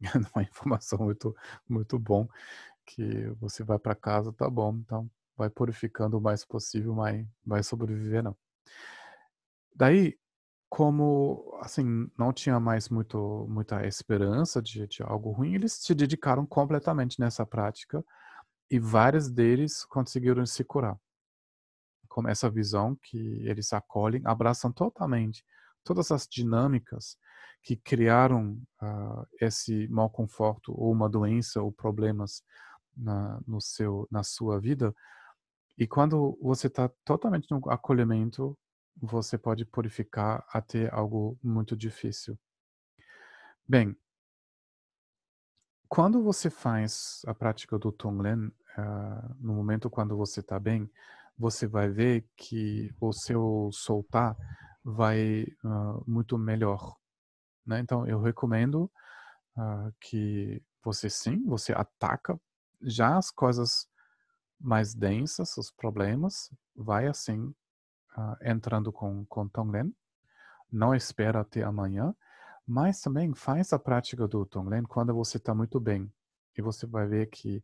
[0.14, 1.34] É uma informação muito
[1.68, 2.28] muito bom
[2.86, 7.62] que você vai para casa, tá bom, então vai purificando o mais possível, mas vai
[7.62, 8.36] sobreviver não.
[9.74, 10.18] Daí,
[10.68, 16.44] como assim não tinha mais muito muita esperança de, de algo ruim, eles se dedicaram
[16.44, 18.04] completamente nessa prática
[18.70, 20.98] e vários deles conseguiram se curar.
[22.08, 25.44] Com essa visão que eles acolhem, abraçam totalmente
[25.84, 27.16] todas as dinâmicas
[27.62, 32.42] que criaram uh, esse mau conforto ou uma doença ou problemas
[32.98, 34.94] na, no seu, na sua vida.
[35.78, 38.58] E quando você está totalmente no acolhimento,
[39.00, 42.36] você pode purificar até algo muito difícil.
[43.66, 43.96] Bem,
[45.88, 50.90] quando você faz a prática do Tonglen, uh, no momento quando você está bem,
[51.38, 54.36] você vai ver que o seu soltar
[54.82, 56.96] vai uh, muito melhor.
[57.64, 57.78] Né?
[57.78, 58.90] Então, eu recomendo
[59.56, 62.36] uh, que você sim, você ataca
[62.82, 63.86] já as coisas
[64.60, 67.54] mais densas, os problemas, vai assim
[68.16, 69.94] uh, entrando com, com Tonglen.
[70.70, 72.14] Não espera até amanhã,
[72.66, 76.12] mas também faz a prática do Tonglen quando você está muito bem.
[76.56, 77.62] E você vai ver que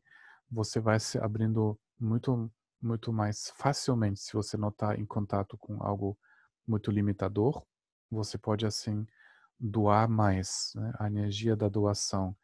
[0.51, 5.83] você vai se abrindo muito muito mais facilmente se você não está em contato com
[5.83, 6.19] algo
[6.67, 7.65] muito limitador.
[8.11, 9.07] Você pode assim
[9.59, 10.93] doar mais, né?
[10.99, 12.37] a energia da doação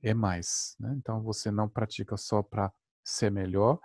[0.00, 0.76] é mais.
[0.78, 0.94] Né?
[0.96, 2.72] Então você não pratica só para
[3.10, 3.80] ser melhor,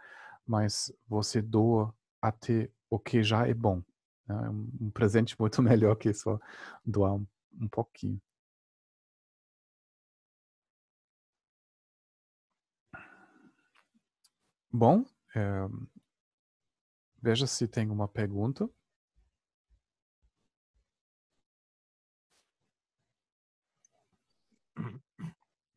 [0.45, 3.81] mas você doa até o que já é bom.
[4.27, 4.35] Né?
[4.49, 6.39] Um, um presente muito melhor que só
[6.85, 7.25] doar um,
[7.61, 8.21] um pouquinho.
[14.71, 15.05] Bom,
[15.35, 15.67] é,
[17.19, 18.69] veja se tem uma pergunta.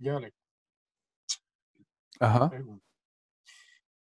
[0.01, 0.35] Yannick.
[2.21, 2.81] Aham.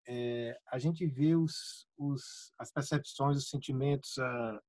[0.06, 4.60] É, a gente vê os, os, as percepções, os sentimentos, uh,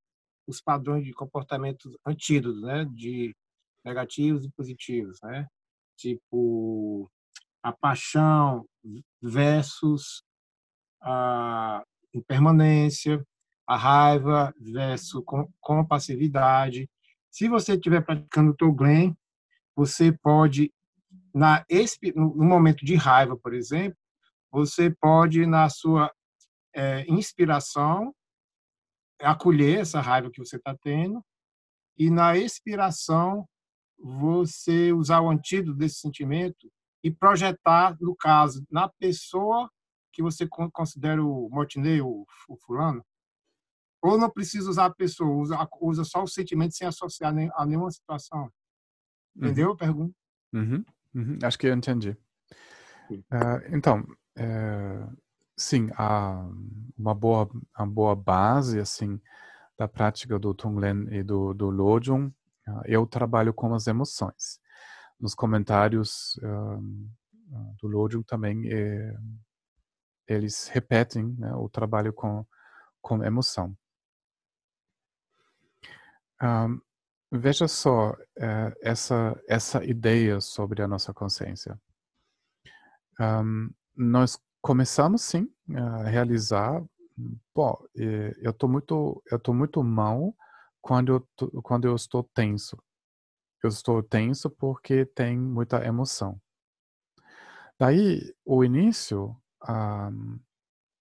[0.47, 2.85] os padrões de comportamento antídotos, né?
[2.85, 3.35] De
[3.83, 5.47] negativos e positivos, né?
[5.97, 7.09] Tipo,
[7.61, 8.65] a paixão
[9.21, 10.23] versus
[11.01, 13.25] a impermanência,
[13.67, 16.89] a raiva versus com, com a passividade.
[17.29, 19.17] Se você estiver praticando o Toglen,
[19.75, 20.71] você pode
[21.33, 21.65] na
[22.15, 23.97] no momento de raiva, por exemplo,
[24.53, 26.13] você pode na sua
[26.75, 28.13] é, inspiração
[29.19, 31.25] acolher essa raiva que você está tendo
[31.97, 33.49] e na expiração
[33.97, 36.71] você usar o antídoto desse sentimento
[37.03, 39.69] e projetar, no caso, na pessoa
[40.11, 43.03] que você considera o Mortinei, o, o fulano,
[44.03, 47.89] ou não precisa usar a pessoa, usa, usa só o sentimento sem associar a nenhuma
[47.89, 48.43] situação.
[48.43, 48.51] Uhum.
[49.47, 49.73] Entendeu uhum.
[49.73, 50.15] a pergunta?
[50.53, 50.85] Uhum.
[51.15, 51.39] Uhum.
[51.41, 52.15] Acho que eu entendi.
[53.09, 54.05] Uh, então,
[54.35, 55.07] é,
[55.57, 56.47] sim, há
[56.97, 59.19] uma boa, uma boa base, assim,
[59.77, 62.33] da prática do Tonglen e do, do Lojong.
[62.85, 64.59] Eu trabalho com as emoções.
[65.19, 66.81] Nos comentários uh,
[67.81, 69.15] do Lojong também, é,
[70.27, 72.45] eles repetem né, o trabalho com,
[73.01, 73.75] com emoção.
[76.41, 76.81] Um,
[77.31, 81.79] veja só é, essa, essa ideia sobre a nossa consciência.
[83.19, 86.83] Um, nós começamos sim a realizar,
[87.53, 90.35] bom, eu estou muito, eu tô muito mal
[90.81, 92.77] quando eu, tô, quando eu estou tenso.
[93.63, 96.39] Eu estou tenso porque tem muita emoção.
[97.79, 100.11] Daí, o início, a,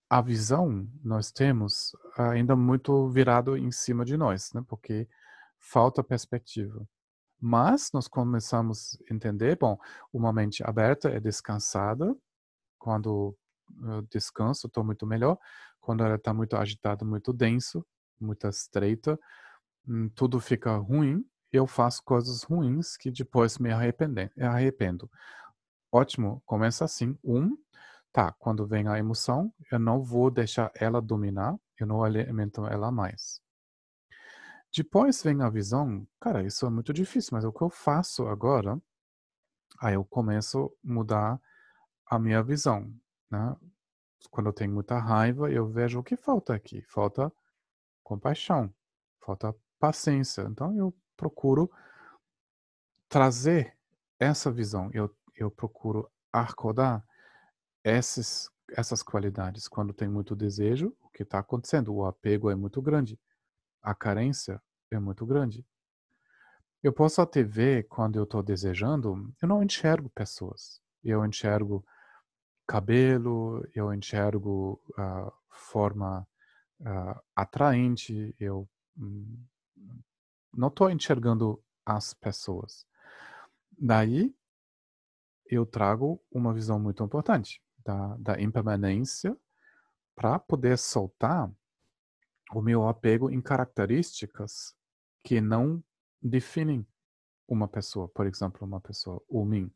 [0.09, 4.63] a visão nós temos ainda muito virado em cima de nós, né?
[4.69, 5.09] Porque
[5.59, 6.87] falta perspectiva.
[7.41, 9.77] Mas nós começamos a entender, bom,
[10.13, 12.17] uma mente aberta é descansada,
[12.83, 13.37] quando
[13.85, 15.39] eu descanso, estou muito melhor.
[15.81, 17.87] Quando ela está muito agitada, muito denso,
[18.21, 19.17] muito estreita,
[19.87, 21.25] hum, tudo fica ruim.
[21.53, 25.09] Eu faço coisas ruins que depois me arrependo.
[25.93, 27.17] Ótimo, começa assim.
[27.23, 27.57] Um,
[28.13, 32.91] tá, quando vem a emoção, eu não vou deixar ela dominar, eu não alimento ela
[32.91, 33.41] mais.
[34.75, 38.81] Depois vem a visão, cara, isso é muito difícil, mas o que eu faço agora?
[39.81, 41.41] Aí eu começo a mudar
[42.13, 42.95] a minha visão,
[43.31, 43.57] né?
[44.31, 46.83] Quando eu tenho muita raiva, eu vejo o que falta aqui.
[46.83, 47.33] Falta
[48.05, 48.71] compaixão,
[49.19, 50.43] falta paciência.
[50.43, 51.71] Então eu procuro
[53.09, 53.75] trazer
[54.21, 54.91] essa visão.
[54.93, 57.03] Eu, eu procuro acordar
[57.83, 59.67] esses, essas qualidades.
[59.67, 61.95] Quando tem muito desejo, o que está acontecendo?
[61.95, 63.19] O apego é muito grande.
[63.81, 65.67] A carência é muito grande.
[66.83, 70.79] Eu posso até ver quando eu estou desejando, eu não enxergo pessoas.
[71.03, 71.83] Eu enxergo
[72.73, 76.27] cabelo, eu enxergo uh, forma
[76.81, 78.67] uh, atraente, eu
[78.97, 79.45] um,
[80.55, 82.87] não estou enxergando as pessoas.
[83.79, 84.35] Daí,
[85.45, 89.37] eu trago uma visão muito importante da, da impermanência
[90.17, 91.53] para poder soltar
[92.55, 94.75] o meu apego em características
[95.23, 95.85] que não
[96.23, 96.87] definem
[97.47, 99.71] uma pessoa, por exemplo, uma pessoa, o mim.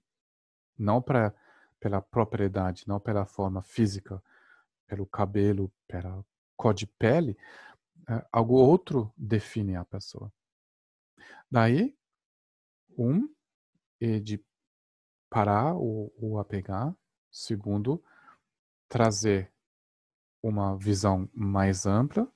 [0.79, 1.35] Não para
[1.81, 4.23] pela propriedade, não pela forma física,
[4.87, 6.25] pelo cabelo, pela
[6.57, 7.37] cor de pele,
[8.09, 10.33] é, algo outro define a pessoa.
[11.51, 11.97] Daí,
[12.97, 13.29] um
[14.01, 14.43] é de
[15.29, 16.95] parar ou, ou apegar.
[17.31, 18.03] Segundo,
[18.89, 19.53] trazer
[20.43, 22.31] uma visão mais ampla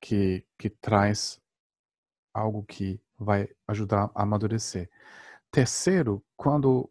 [0.00, 1.40] que, que traz
[2.32, 4.88] algo que vai ajudar a amadurecer.
[5.50, 6.90] Terceiro, quando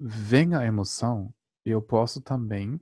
[0.00, 1.32] vem a emoção,
[1.64, 2.80] eu posso também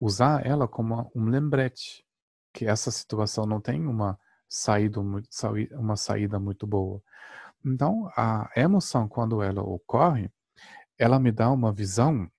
[0.00, 2.06] usar ela como um lembrete
[2.52, 4.18] que essa situação não tem uma
[4.48, 7.02] saída uma saída muito boa.
[7.64, 10.30] Então, a emoção quando ela ocorre,
[10.96, 12.30] ela me dá uma visão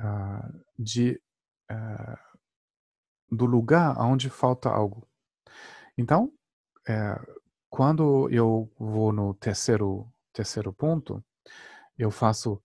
[0.00, 1.20] uh, de
[1.70, 2.38] uh,
[3.30, 5.06] do lugar onde falta algo.
[5.96, 6.32] Então,
[6.88, 11.24] uh, quando eu vou no terceiro terceiro ponto,
[11.96, 12.62] eu faço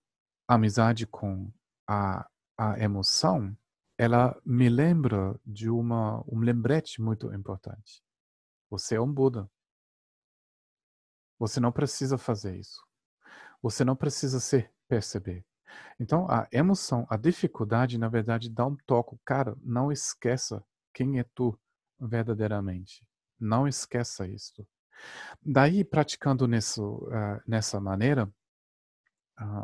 [0.54, 1.52] amizade com
[1.88, 2.28] a,
[2.58, 3.56] a emoção,
[3.98, 8.04] ela me lembra de uma um lembrete muito importante.
[8.70, 9.50] Você é um Buda.
[11.40, 12.82] Você não precisa fazer isso.
[13.62, 15.46] Você não precisa se perceber.
[16.00, 19.18] Então, a emoção, a dificuldade, na verdade, dá um toque.
[19.26, 20.64] Cara, não esqueça
[20.94, 21.58] quem é tu
[22.00, 23.06] verdadeiramente.
[23.40, 24.66] Não esqueça isso.
[25.42, 28.32] Daí, praticando nisso, uh, nessa maneira,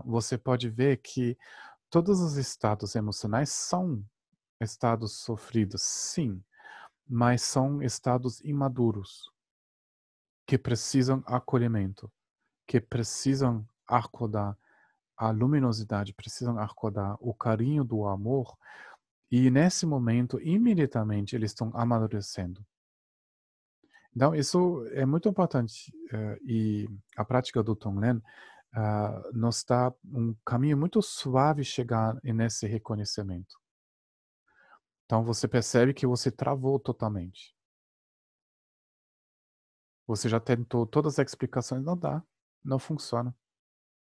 [0.05, 1.37] você pode ver que
[1.89, 4.03] todos os estados emocionais são
[4.59, 6.43] estados sofridos, sim,
[7.07, 9.31] mas são estados imaduros
[10.45, 12.11] que precisam acolhimento,
[12.67, 14.57] que precisam acordar
[15.15, 18.57] a luminosidade, precisam acordar o carinho do amor,
[19.31, 22.65] e nesse momento, imediatamente, eles estão amadurecendo.
[24.15, 25.93] Então, isso é muito importante.
[26.11, 28.21] Uh, e a prática do Tonglen
[28.75, 33.55] uh, nos dá um caminho muito suave chegar nesse reconhecimento.
[35.05, 37.55] Então, você percebe que você travou totalmente.
[40.05, 42.23] Você já tentou todas as explicações, não dá,
[42.63, 43.35] não funciona.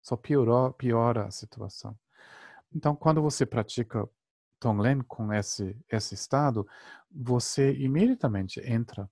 [0.03, 1.99] Só piorou, piora a situação.
[2.73, 4.09] Então, quando você pratica
[4.59, 6.67] Tonglen com esse, esse estado,
[7.11, 9.11] você imediatamente entra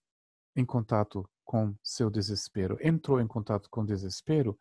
[0.56, 2.78] em contato com seu desespero.
[2.80, 4.58] Entrou em contato com o desespero,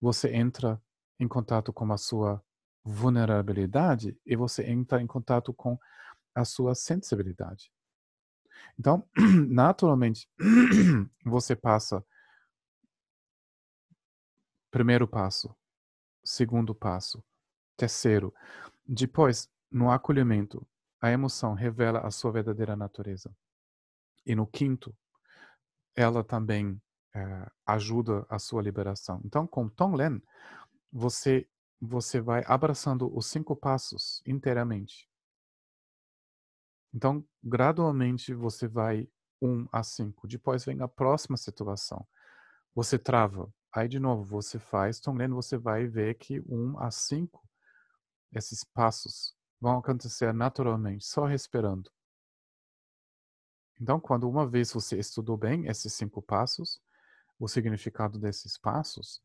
[0.00, 0.80] você entra
[1.18, 2.42] em contato com a sua
[2.82, 5.78] vulnerabilidade e você entra em contato com
[6.34, 7.70] a sua sensibilidade.
[8.78, 9.06] Então,
[9.48, 10.28] naturalmente,
[11.24, 12.04] você passa
[14.70, 15.54] primeiro passo,
[16.24, 17.22] segundo passo,
[17.76, 18.32] terceiro.
[18.86, 20.66] Depois, no acolhimento,
[21.00, 23.34] a emoção revela a sua verdadeira natureza.
[24.24, 24.96] E no quinto,
[25.94, 26.80] ela também
[27.14, 29.20] é, ajuda a sua liberação.
[29.24, 30.22] Então, com Tonglen,
[30.92, 31.48] você
[31.80, 35.08] você vai abraçando os cinco passos inteiramente.
[36.92, 39.08] Então, gradualmente você vai
[39.40, 40.28] um a cinco.
[40.28, 42.06] Depois vem a próxima situação.
[42.74, 43.50] Você trava.
[43.72, 47.42] Aí, de novo, você faz Tonglen, você vai ver que um a cinco,
[48.32, 51.90] esses passos vão acontecer naturalmente, só respirando.
[53.80, 56.80] Então, quando uma vez você estudou bem esses cinco passos,
[57.40, 59.22] o significado desses passos,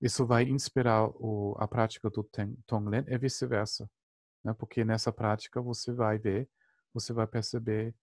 [0.00, 2.28] isso vai inspirar o, a prática do
[2.66, 3.88] Tonglen e vice-versa.
[4.44, 4.52] Né?
[4.52, 6.50] Porque nessa prática você vai ver,
[6.92, 7.94] você vai perceber,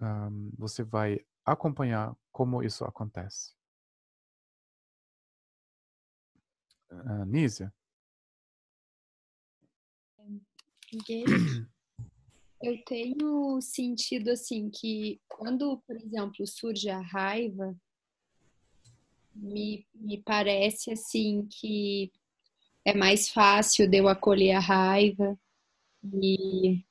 [0.00, 3.54] um, você vai acompanhar como isso acontece.
[6.90, 7.72] Uh, Nízia?
[12.62, 17.76] Eu tenho sentido assim que quando, por exemplo, surge a raiva,
[19.34, 22.12] me, me parece assim que
[22.84, 25.38] é mais fácil de eu acolher a raiva
[26.20, 26.84] e,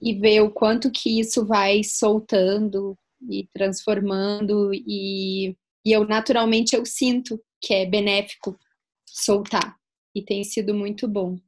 [0.00, 2.96] e ver o quanto que isso vai soltando
[3.30, 8.58] e transformando e, e eu naturalmente eu sinto que é benéfico
[9.04, 9.76] soltar
[10.14, 11.38] e tem sido muito bom.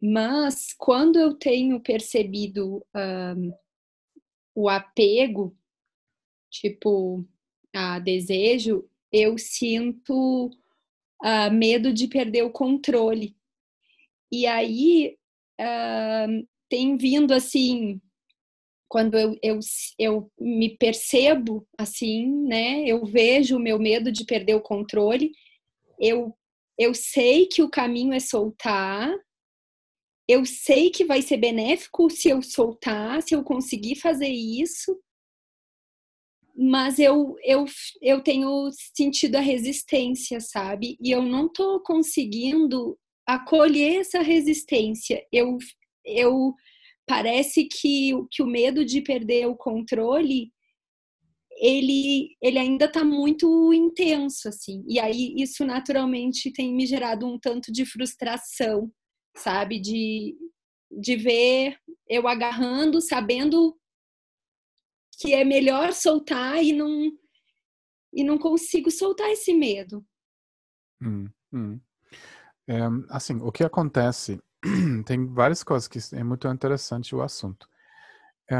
[0.00, 3.52] Mas quando eu tenho percebido um,
[4.54, 5.56] o apego,
[6.50, 7.24] tipo,
[7.72, 10.50] a desejo, eu sinto
[11.22, 13.36] uh, medo de perder o controle.
[14.32, 15.16] E aí
[15.60, 18.00] uh, tem vindo assim,
[18.88, 19.60] quando eu, eu,
[19.98, 22.84] eu me percebo assim, né?
[22.86, 25.32] Eu vejo o meu medo de perder o controle,
[25.98, 26.34] eu,
[26.78, 29.14] eu sei que o caminho é soltar,
[30.26, 34.98] eu sei que vai ser benéfico se eu soltar, se eu conseguir fazer isso,
[36.62, 37.64] mas eu, eu,
[38.02, 40.98] eu tenho sentido a resistência, sabe?
[41.00, 45.24] E eu não tô conseguindo acolher essa resistência.
[45.32, 45.56] Eu,
[46.04, 46.54] eu
[47.06, 50.52] parece que, que o medo de perder o controle
[51.56, 54.84] ele, ele ainda está muito intenso, assim.
[54.86, 58.90] E aí isso naturalmente tem me gerado um tanto de frustração,
[59.34, 59.80] sabe?
[59.80, 60.36] De,
[60.90, 63.79] de ver eu agarrando, sabendo
[65.20, 67.12] que é melhor soltar e não
[68.12, 70.04] e não consigo soltar esse medo.
[71.00, 71.80] Hum, hum.
[72.66, 72.80] É,
[73.10, 74.40] assim, o que acontece
[75.06, 77.68] tem várias coisas que é muito interessante o assunto.
[78.50, 78.56] É,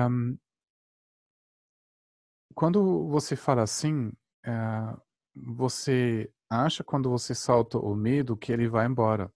[2.55, 4.13] quando você fala assim,
[4.45, 4.51] é,
[5.35, 9.33] você acha quando você solta o medo que ele vai embora.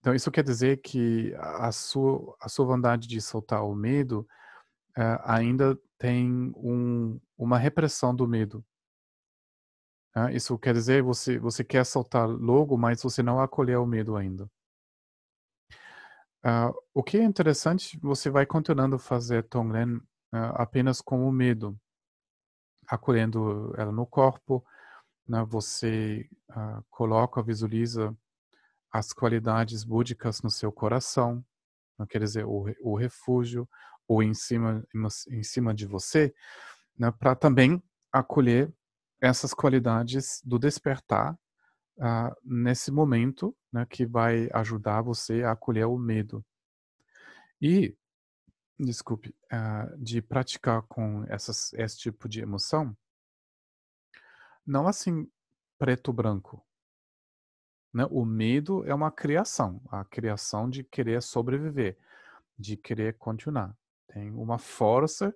[0.00, 4.26] Então, isso quer dizer que a sua, a sua vontade de soltar o medo
[4.96, 8.64] uh, ainda tem um, uma repressão do medo.
[10.16, 14.16] Uh, isso quer dizer você você quer soltar logo, mas você não acolheu o medo
[14.16, 14.44] ainda.
[16.44, 20.00] Uh, o que é interessante, você vai continuando a fazer Tonglen
[20.32, 21.78] apenas com o medo,
[22.88, 24.64] acolhendo ela no corpo,
[25.28, 26.26] né, você
[26.88, 28.16] coloca, visualiza
[28.90, 31.44] as qualidades búdicas no seu coração,
[31.98, 33.68] não quer dizer o, o refúgio,
[34.06, 34.84] ou em cima,
[35.28, 36.34] em cima de você,
[36.98, 38.72] né, para também acolher
[39.20, 41.34] essas qualidades do despertar
[41.98, 46.44] uh, nesse momento né, que vai ajudar você a acolher o medo.
[47.60, 47.96] E,
[48.78, 52.96] desculpe, uh, de praticar com essas, esse tipo de emoção,
[54.66, 55.30] não assim
[55.78, 56.64] preto-branco,
[57.92, 58.06] né?
[58.10, 61.98] O medo é uma criação, a criação de querer sobreviver,
[62.58, 63.76] de querer continuar.
[64.08, 65.34] Tem uma força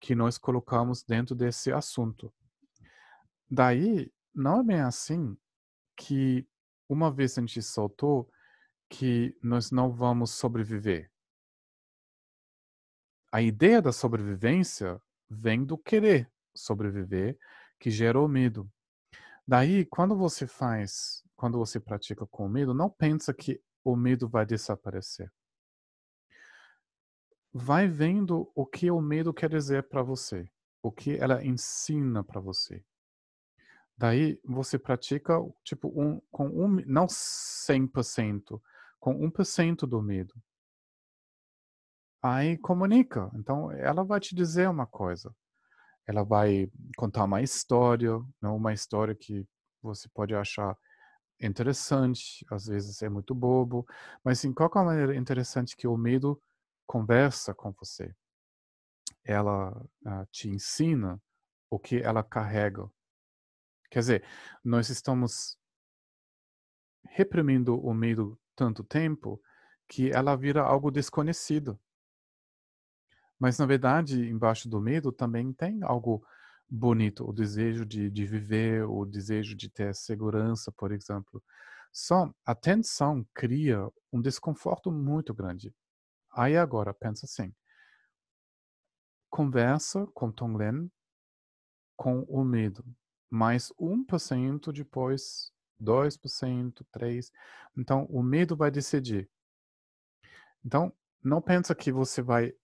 [0.00, 2.32] que nós colocamos dentro desse assunto.
[3.50, 5.36] Daí, não é bem assim
[5.96, 6.46] que
[6.88, 8.30] uma vez a gente soltou
[8.88, 11.10] que nós não vamos sobreviver.
[13.30, 17.38] A ideia da sobrevivência vem do querer sobreviver,
[17.78, 18.70] que gera o medo.
[19.46, 24.44] Daí, quando você faz quando você pratica com medo, não pensa que o medo vai
[24.44, 25.32] desaparecer.
[27.52, 30.50] Vai vendo o que o medo quer dizer para você,
[30.82, 32.84] o que ela ensina para você.
[33.96, 35.34] Daí você pratica
[35.64, 38.60] tipo um com um não 100%,
[39.00, 40.34] com 1% do medo.
[42.22, 43.30] Aí comunica.
[43.34, 45.34] Então ela vai te dizer uma coisa.
[46.06, 49.46] Ela vai contar uma história, não uma história que
[49.82, 50.76] você pode achar
[51.40, 53.86] interessante, às vezes é muito bobo,
[54.24, 56.40] mas em qualquer maneira é interessante que o medo
[56.88, 58.12] conversa com você.
[59.22, 61.22] Ela uh, te ensina
[61.70, 62.90] o que ela carrega.
[63.90, 64.24] Quer dizer,
[64.64, 65.58] nós estamos
[67.04, 69.40] reprimindo o medo tanto tempo
[69.86, 71.78] que ela vira algo desconhecido.
[73.38, 76.26] Mas na verdade, embaixo do medo também tem algo
[76.68, 81.42] bonito, o desejo de, de viver, o desejo de ter segurança, por exemplo.
[81.92, 85.74] Só a tensão cria um desconforto muito grande.
[86.32, 87.54] Aí agora, pensa assim.
[89.30, 90.90] Conversa com Tonglen
[91.96, 92.84] com o medo.
[93.30, 97.30] Mais 1% depois, 2%, 3%.
[97.76, 99.28] Então, o medo vai decidir.
[100.64, 100.92] Então,
[101.22, 102.54] não pensa que você vai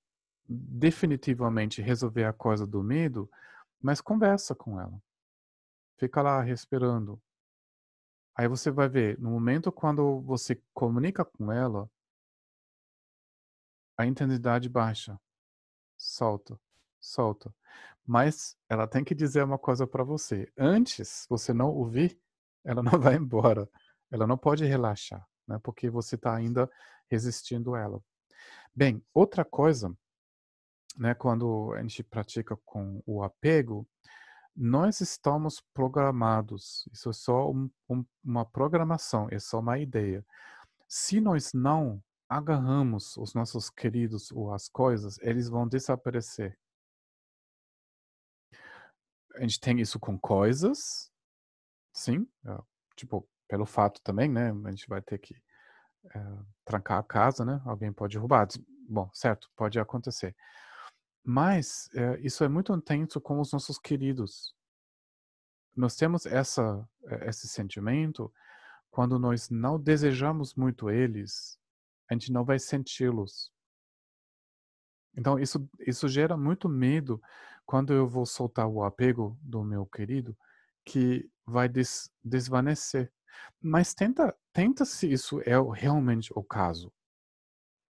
[0.49, 3.29] definitivamente resolver a coisa do medo
[3.85, 4.99] mas conversa com ela.
[5.99, 7.21] Fica lá respirando.
[8.35, 11.87] Aí você vai ver, no momento quando você comunica com ela,
[13.97, 15.19] a intensidade baixa.
[15.97, 16.59] Solta,
[17.01, 17.55] solta.
[18.07, 20.53] Mas ela tem que dizer uma coisa para você.
[20.59, 22.21] Antes, você não ouvir,
[22.65, 23.69] ela não vai embora.
[24.11, 25.59] Ela não pode relaxar, né?
[25.63, 26.71] Porque você está ainda
[27.11, 28.03] resistindo a ela.
[28.75, 29.97] Bem, outra coisa
[30.97, 33.87] né, quando a gente pratica com o apego,
[34.57, 36.89] nós estamos programados.
[36.93, 40.25] Isso é só um, um, uma programação, é só uma ideia.
[40.89, 46.59] Se nós não agarramos os nossos queridos ou as coisas, eles vão desaparecer.
[49.37, 51.11] A gente tem isso com coisas,
[51.93, 52.59] sim, é,
[52.97, 54.53] tipo, pelo fato também, né?
[54.65, 55.35] A gente vai ter que
[56.15, 57.61] é, trancar a casa, né?
[57.65, 58.47] Alguém pode roubar.
[58.89, 60.37] Bom, certo, pode acontecer.
[61.25, 64.55] Mas é, isso é muito intenso com os nossos queridos.
[65.75, 68.33] Nós temos essa, eh, esse sentimento
[68.91, 71.59] quando nós não desejamos muito eles,
[72.11, 73.53] a gente não vai senti-los.
[75.17, 77.21] Então isso isso gera muito medo
[77.67, 80.37] quando eu vou soltar o apego do meu querido
[80.85, 83.13] que vai des, desvanecer.
[83.61, 86.93] Mas tenta tenta se isso é realmente o caso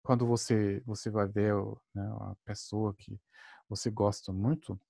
[0.06, 1.52] quando você você vai ver
[1.92, 3.20] né, a pessoa que
[3.68, 4.80] você gosta muito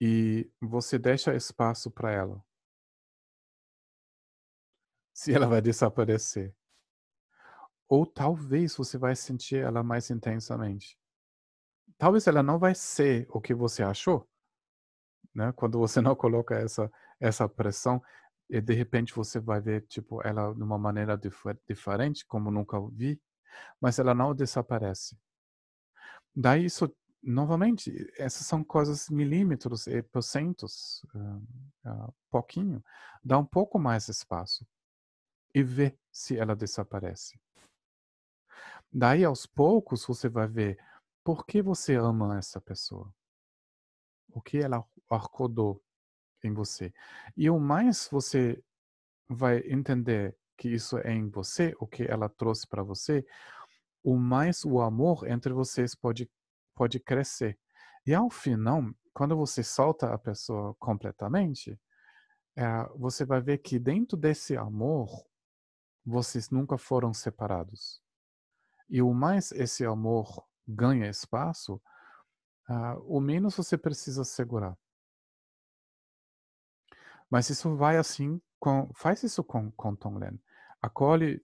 [0.00, 2.44] e você deixa espaço para ela.
[5.14, 6.52] Se ela vai desaparecer.
[7.92, 10.98] Ou talvez você vai sentir ela mais intensamente.
[11.98, 14.26] Talvez ela não vai ser o que você achou,
[15.34, 15.52] né?
[15.52, 16.90] Quando você não coloca essa
[17.20, 18.02] essa pressão,
[18.48, 21.36] e de repente você vai ver tipo ela de uma maneira dif
[21.68, 23.20] diferente, como nunca vi,
[23.78, 25.14] mas ela não desaparece.
[26.34, 26.90] Daí isso,
[27.22, 32.82] novamente, essas são coisas milímetros e porcentos, uh, uh, pouquinho,
[33.22, 34.66] dá um pouco mais espaço
[35.54, 37.38] e vê se ela desaparece.
[38.92, 40.78] Daí, aos poucos, você vai ver
[41.24, 43.12] por que você ama essa pessoa.
[44.30, 45.82] O que ela acordou
[46.42, 46.92] em você.
[47.36, 48.62] E o mais você
[49.28, 53.24] vai entender que isso é em você, o que ela trouxe para você,
[54.02, 56.30] o mais o amor entre vocês pode,
[56.74, 57.58] pode crescer.
[58.06, 58.82] E ao final,
[59.14, 61.78] quando você solta a pessoa completamente,
[62.56, 62.64] é,
[62.96, 65.24] você vai ver que dentro desse amor,
[66.04, 68.02] vocês nunca foram separados.
[68.92, 71.80] E o mais esse amor ganha espaço,
[72.68, 74.76] uh, o menos você precisa segurar.
[77.30, 80.38] Mas isso vai assim, com, faz isso com, com Tonglen.
[80.82, 81.42] Acolhe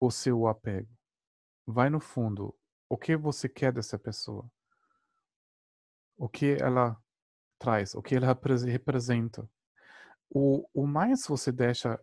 [0.00, 0.88] o seu apego.
[1.66, 2.58] Vai no fundo.
[2.88, 4.50] O que você quer dessa pessoa?
[6.16, 6.96] O que ela
[7.58, 7.94] traz?
[7.94, 8.28] O que ela
[8.64, 9.46] representa?
[10.30, 12.00] O, o mais você deixa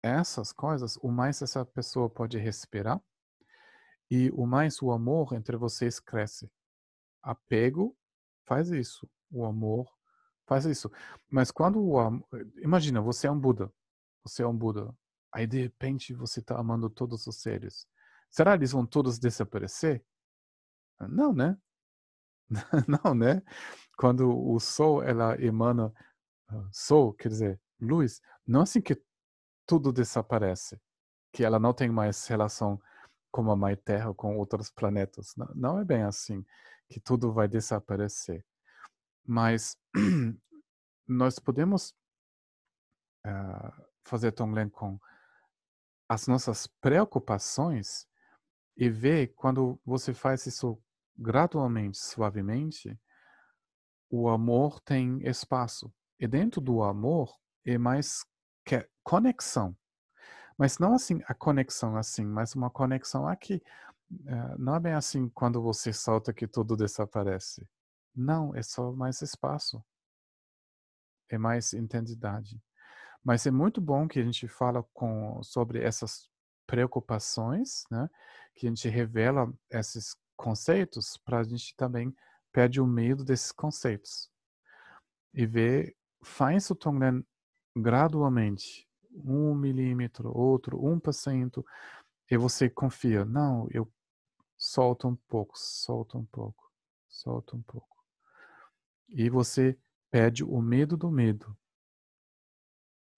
[0.00, 3.02] essas coisas, o mais essa pessoa pode respirar
[4.10, 6.50] e o mais o amor entre vocês cresce.
[7.22, 7.96] Apego
[8.44, 9.08] faz isso.
[9.30, 9.90] O amor
[10.46, 10.90] faz isso.
[11.30, 12.26] Mas quando o amor.
[12.56, 13.72] Imagina, você é um Buda.
[14.24, 14.94] Você é um Buda.
[15.32, 17.86] Aí de repente você está amando todos os seres.
[18.30, 20.04] Será que eles vão todos desaparecer?
[21.00, 21.56] Não, né?
[23.04, 23.42] Não, né?
[23.96, 25.92] Quando o sol ela emana
[26.50, 29.00] uh, sol, quer dizer, luz, não é assim que
[29.66, 30.80] tudo desaparece,
[31.32, 32.80] que ela não tem mais relação
[33.44, 35.36] com a mãe Terra, com outros planetas.
[35.36, 36.44] Não, não é bem assim
[36.88, 38.44] que tudo vai desaparecer.
[39.24, 39.78] Mas
[41.06, 41.94] nós podemos
[43.24, 44.98] uh, fazer Tonglen com
[46.08, 48.08] as nossas preocupações
[48.76, 50.76] e ver quando você faz isso
[51.16, 52.98] gradualmente, suavemente,
[54.10, 55.94] o amor tem espaço.
[56.18, 57.32] E dentro do amor
[57.64, 58.26] é mais
[59.04, 59.76] conexão.
[60.58, 63.62] Mas não assim a conexão assim, mas uma conexão aqui.
[64.10, 67.68] Uh, não é bem assim quando você solta que tudo desaparece.
[68.14, 69.82] Não, é só mais espaço.
[71.30, 72.60] É mais intensidade.
[73.22, 76.28] Mas é muito bom que a gente fala com, sobre essas
[76.66, 78.08] preocupações, né?
[78.54, 82.14] que a gente revela esses conceitos para a gente também
[82.52, 84.30] perde o medo desses conceitos.
[85.34, 87.24] E ver, faz o Tonglen
[87.76, 88.87] gradualmente,
[89.24, 91.64] um milímetro, outro, um por cento,
[92.30, 93.90] e você confia, não, eu
[94.56, 96.70] solto um pouco, solto um pouco,
[97.08, 97.96] solto um pouco.
[99.08, 99.78] E você
[100.10, 101.56] perde o medo do medo.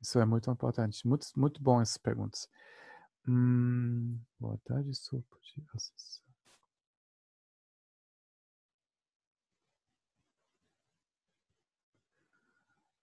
[0.00, 1.06] Isso é muito importante.
[1.06, 2.48] Muito, muito bom essas perguntas.
[3.26, 6.29] Hum, boa tarde, sou de acessar.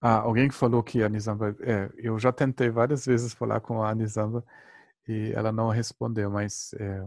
[0.02, 1.56] Ah, alguém falou que a Nizamba.
[1.61, 4.44] É, eu já tentei várias vezes falar com a Nizamba
[5.07, 7.06] e ela não respondeu, mas é,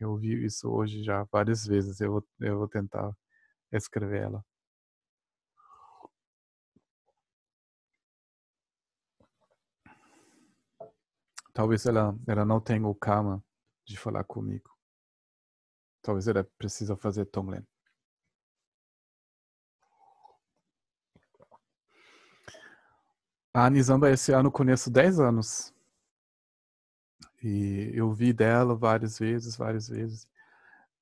[0.00, 2.00] eu vi isso hoje já várias vezes.
[2.00, 3.12] Eu vou, eu vou tentar
[3.72, 4.44] escrever ela.
[11.52, 13.42] Talvez ela, ela não tenha o karma
[13.84, 14.70] de falar comigo.
[16.00, 17.62] Talvez ela precisa fazer Tonglen.
[23.56, 25.72] A Anizamba esse ano conheço 10 anos.
[27.42, 30.28] E eu vi dela várias vezes, várias vezes.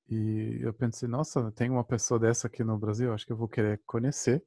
[0.09, 3.49] E eu pensei, nossa, tem uma pessoa dessa aqui no Brasil, acho que eu vou
[3.49, 4.41] querer conhecer.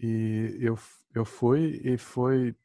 [0.00, 0.76] E eu,
[1.14, 2.56] eu fui e foi.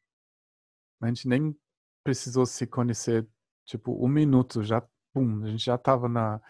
[1.00, 1.56] A gente nem
[2.04, 3.28] precisou se conhecer,
[3.64, 4.82] tipo, um minuto, já,
[5.14, 6.42] pum, a gente já estava na,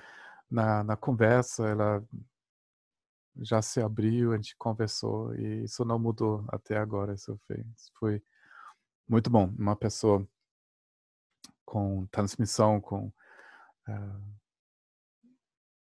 [0.50, 2.02] na, na conversa, ela
[3.38, 7.14] já se abriu, a gente conversou e isso não mudou até agora.
[7.14, 8.24] Isso foi, isso foi
[9.08, 9.54] muito bom.
[9.58, 10.28] Uma pessoa
[11.66, 13.08] com transmissão, com
[13.88, 14.36] uh,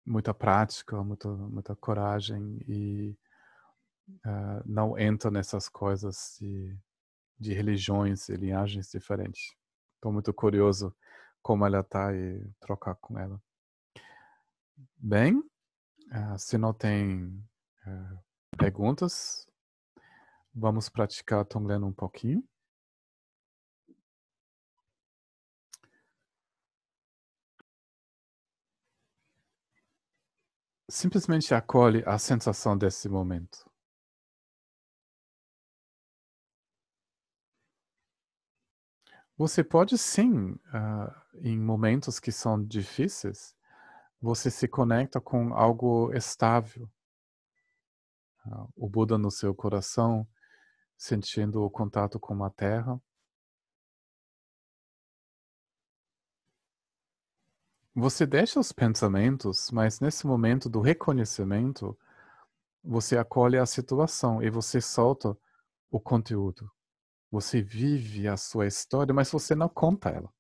[0.05, 3.17] muita prática, muita, muita coragem e
[4.09, 6.77] uh, não entra nessas coisas de
[7.39, 9.55] de religiões e linhagens diferentes.
[9.97, 10.95] Estou muito curioso
[11.43, 13.41] como ela está e trocar com ela.
[14.97, 15.43] Bem,
[16.15, 17.27] uh, se não tem
[17.87, 18.25] uh,
[18.57, 19.47] perguntas,
[20.55, 22.43] vamos praticar Tonglen um pouquinho.
[30.89, 33.69] Simplesmente acolhe a sensação desse momento.
[39.37, 43.54] Você pode sim, uh, em momentos que são difíceis,
[44.25, 46.91] você se conecta com algo estável.
[48.47, 50.27] Ah, o Buda no seu coração,
[50.97, 52.99] sentindo o contato com a terra.
[57.95, 61.97] Você deixa os pensamentos, mas nesse momento do reconhecimento,
[62.83, 65.37] você acolhe a situação e você solta
[65.91, 66.71] o conteúdo.
[67.31, 70.33] Você vive a sua história, mas você não conta ela.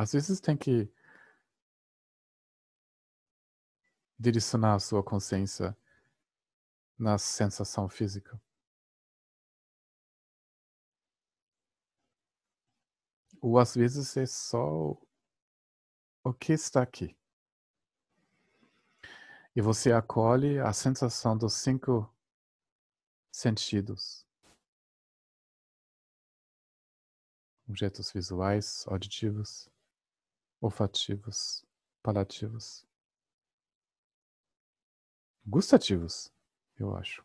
[0.00, 0.90] Às vezes tem que
[4.18, 5.76] direcionar a sua consciência
[6.98, 8.40] na sensação física.
[13.42, 14.96] Ou às vezes é só
[16.24, 17.14] o que está aqui.
[19.54, 22.10] E você acolhe a sensação dos cinco
[23.30, 24.26] sentidos.
[27.68, 29.68] Objetos visuais, auditivos,
[30.60, 31.64] olfativos,
[32.02, 32.86] palativos,
[35.46, 36.32] gustativos,
[36.78, 37.24] eu acho.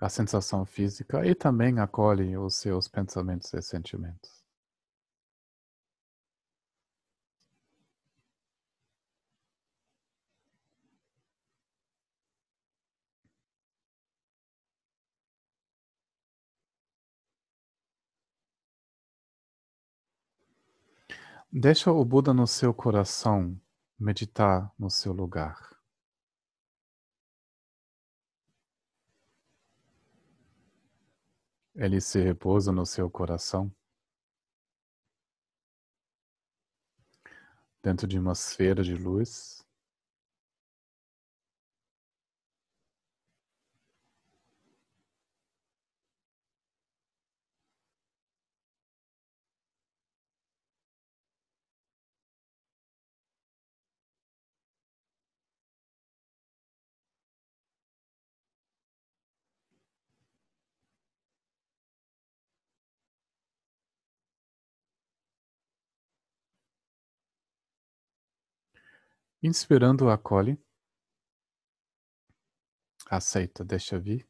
[0.00, 4.37] A sensação física e também acolhe os seus pensamentos e sentimentos.
[21.50, 23.58] Deixa o Buda no seu coração
[23.98, 25.80] meditar no seu lugar.
[31.74, 33.74] Ele se repousa no seu coração,
[37.82, 39.57] dentro de uma esfera de luz.
[69.42, 70.58] Inspirando, acolhe.
[73.10, 74.26] Aceita, deixa vir.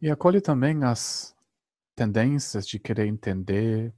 [0.00, 1.34] E acolhe também as
[1.96, 3.94] tendências de querer entender,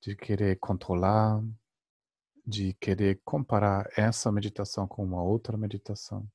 [0.00, 1.42] de querer controlar,
[2.46, 6.26] de querer comparar essa meditação com uma outra meditação.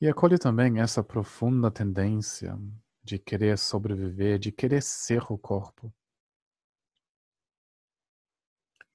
[0.00, 2.56] E acolhe também essa profunda tendência
[3.02, 5.92] de querer sobreviver, de querer ser o corpo,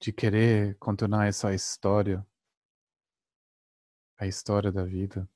[0.00, 2.26] de querer continuar essa história,
[4.16, 5.28] a história da vida.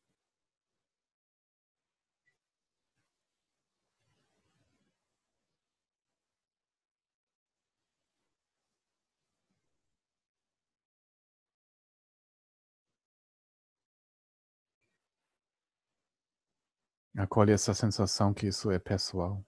[17.19, 19.45] Acolhe essa sensação que isso é pessoal.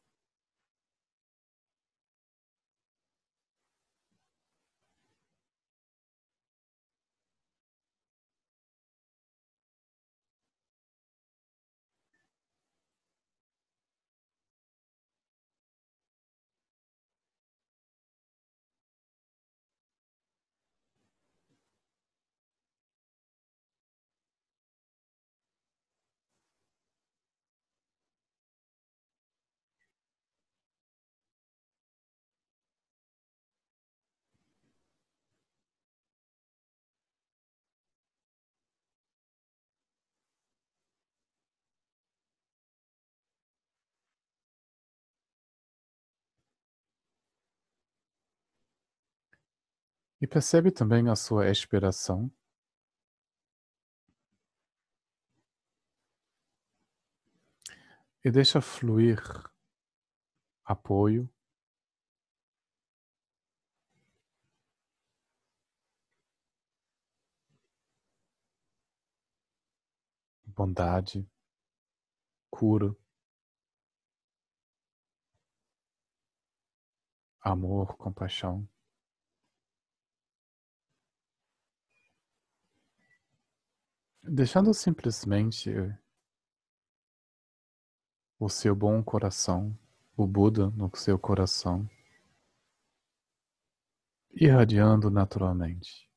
[50.21, 52.31] E percebe também a sua expiração.
[58.25, 59.21] E deixa fluir
[60.65, 61.29] apoio.
[70.47, 71.27] Bondade.
[72.51, 72.95] cura,
[77.43, 78.69] amor, compaixão.
[84.23, 85.71] Deixando simplesmente
[88.39, 89.77] o seu bom coração,
[90.17, 91.89] o Buda no seu coração,
[94.33, 96.09] irradiando naturalmente.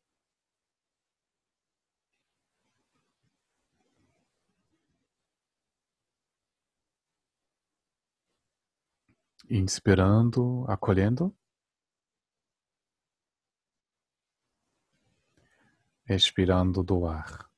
[9.50, 11.34] Inspirando, acolhendo.
[16.08, 17.53] Expirando do ar.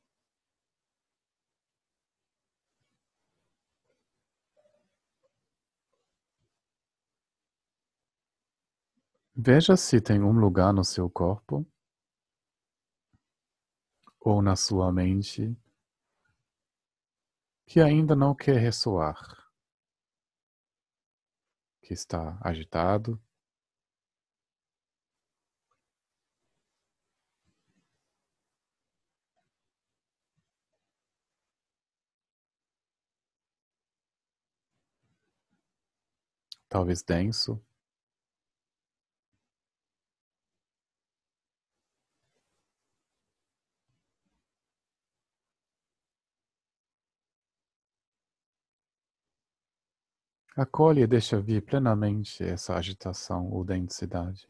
[9.38, 11.66] Veja se tem um lugar no seu corpo
[14.20, 15.56] ou na sua mente
[17.68, 19.20] que ainda não quer ressoar,
[21.82, 23.18] que está agitado.
[36.70, 37.60] Talvez denso.
[50.58, 54.48] Acolhe e deixa vir plenamente essa agitação ou densidade,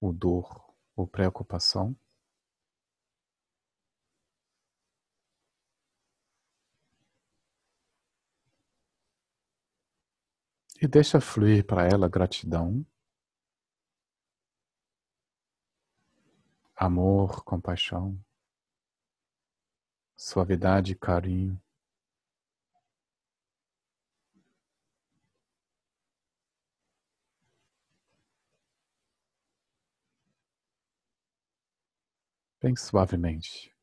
[0.00, 1.96] o dor ou preocupação.
[10.82, 12.84] E deixa fluir para ela gratidão,
[16.74, 18.18] amor, compaixão,
[20.16, 21.65] suavidade e carinho.
[32.60, 33.75] Bem suavemente.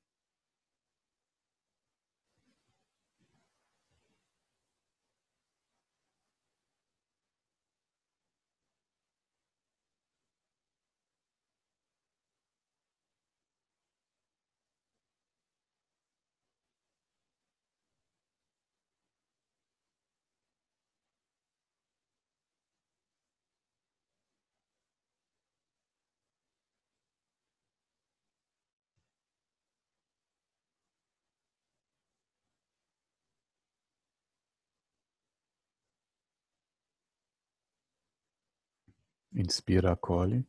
[39.36, 40.46] Inspira, acolhe.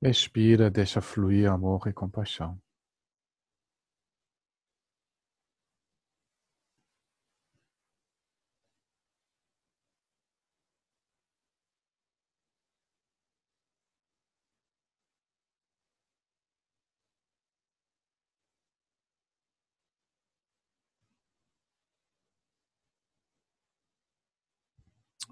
[0.00, 2.60] Expira, deixa fluir amor e compaixão.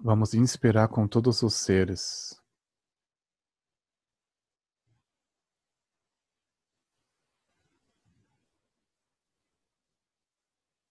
[0.05, 2.37] Vamos inspirar com todos os seres.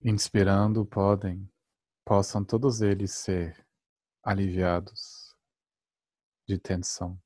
[0.02, 1.46] Inspirando, podem,
[2.06, 3.66] possam todos eles ser
[4.24, 5.36] aliviados
[6.48, 7.20] de tensão.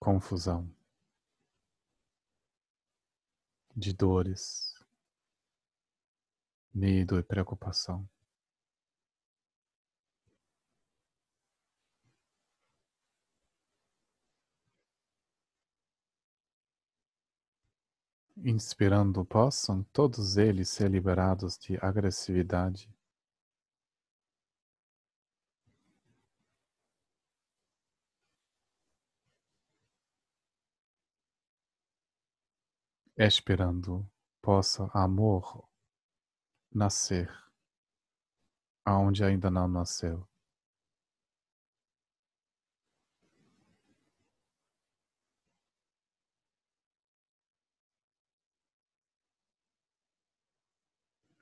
[0.00, 0.73] Confusão
[3.76, 4.74] de dores,
[6.72, 8.08] medo e preocupação.
[18.44, 22.93] Inspirando, possam todos eles ser liberados de agressividade.
[33.16, 34.08] Esperando
[34.42, 35.68] possa amor
[36.72, 37.30] nascer
[38.84, 40.26] aonde ainda não nasceu.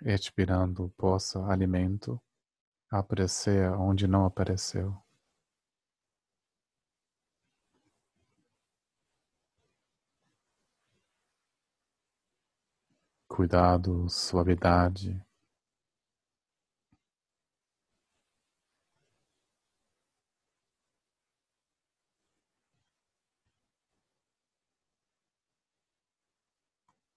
[0.05, 2.21] Expirando possa alimento
[2.91, 4.97] aparecer onde não apareceu.
[13.33, 15.19] cuidado, suavidade.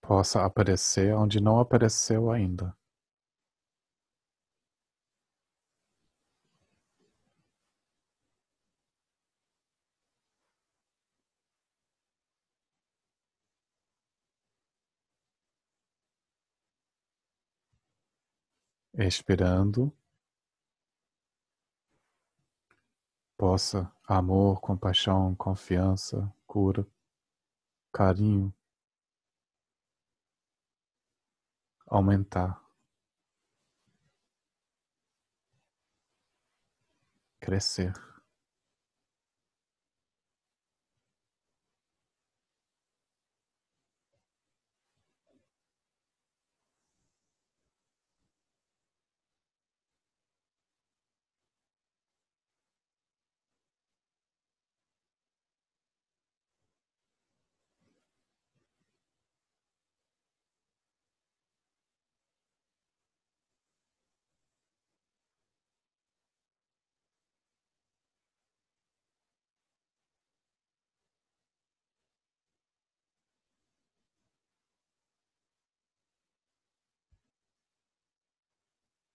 [0.01, 2.73] Possa aparecer onde não apareceu ainda.
[18.97, 19.93] Esperando
[23.37, 26.85] possa amor, compaixão, confiança, cura,
[27.91, 28.53] carinho
[31.87, 32.61] aumentar,
[37.39, 37.93] crescer.
[37.93, 38.15] E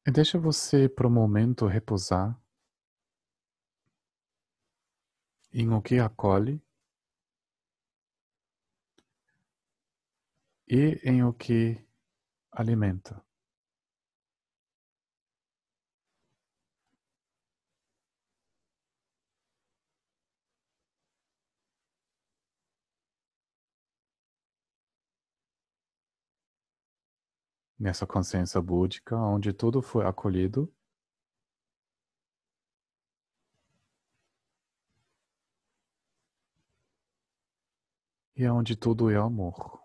[0.06, 2.40] deixa você por um momento repousar
[5.52, 6.62] em o que acolhe
[10.68, 11.84] e em o que
[12.52, 13.22] alimenta.
[27.80, 30.72] Nessa consciência búdica, onde tudo foi acolhido.
[38.36, 39.80] E é onde tudo é amor.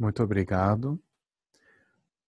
[0.00, 0.98] Muito obrigado.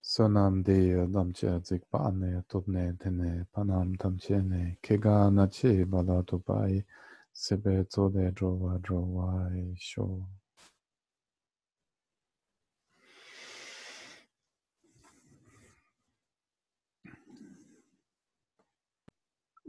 [0.03, 6.23] Sonam de damche zik pa ane tobne tene panam damche ne kega na che bala
[6.23, 6.85] to pai
[7.33, 10.29] sebe to de drowa drowa sho.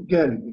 [0.10, 0.52] Geldi.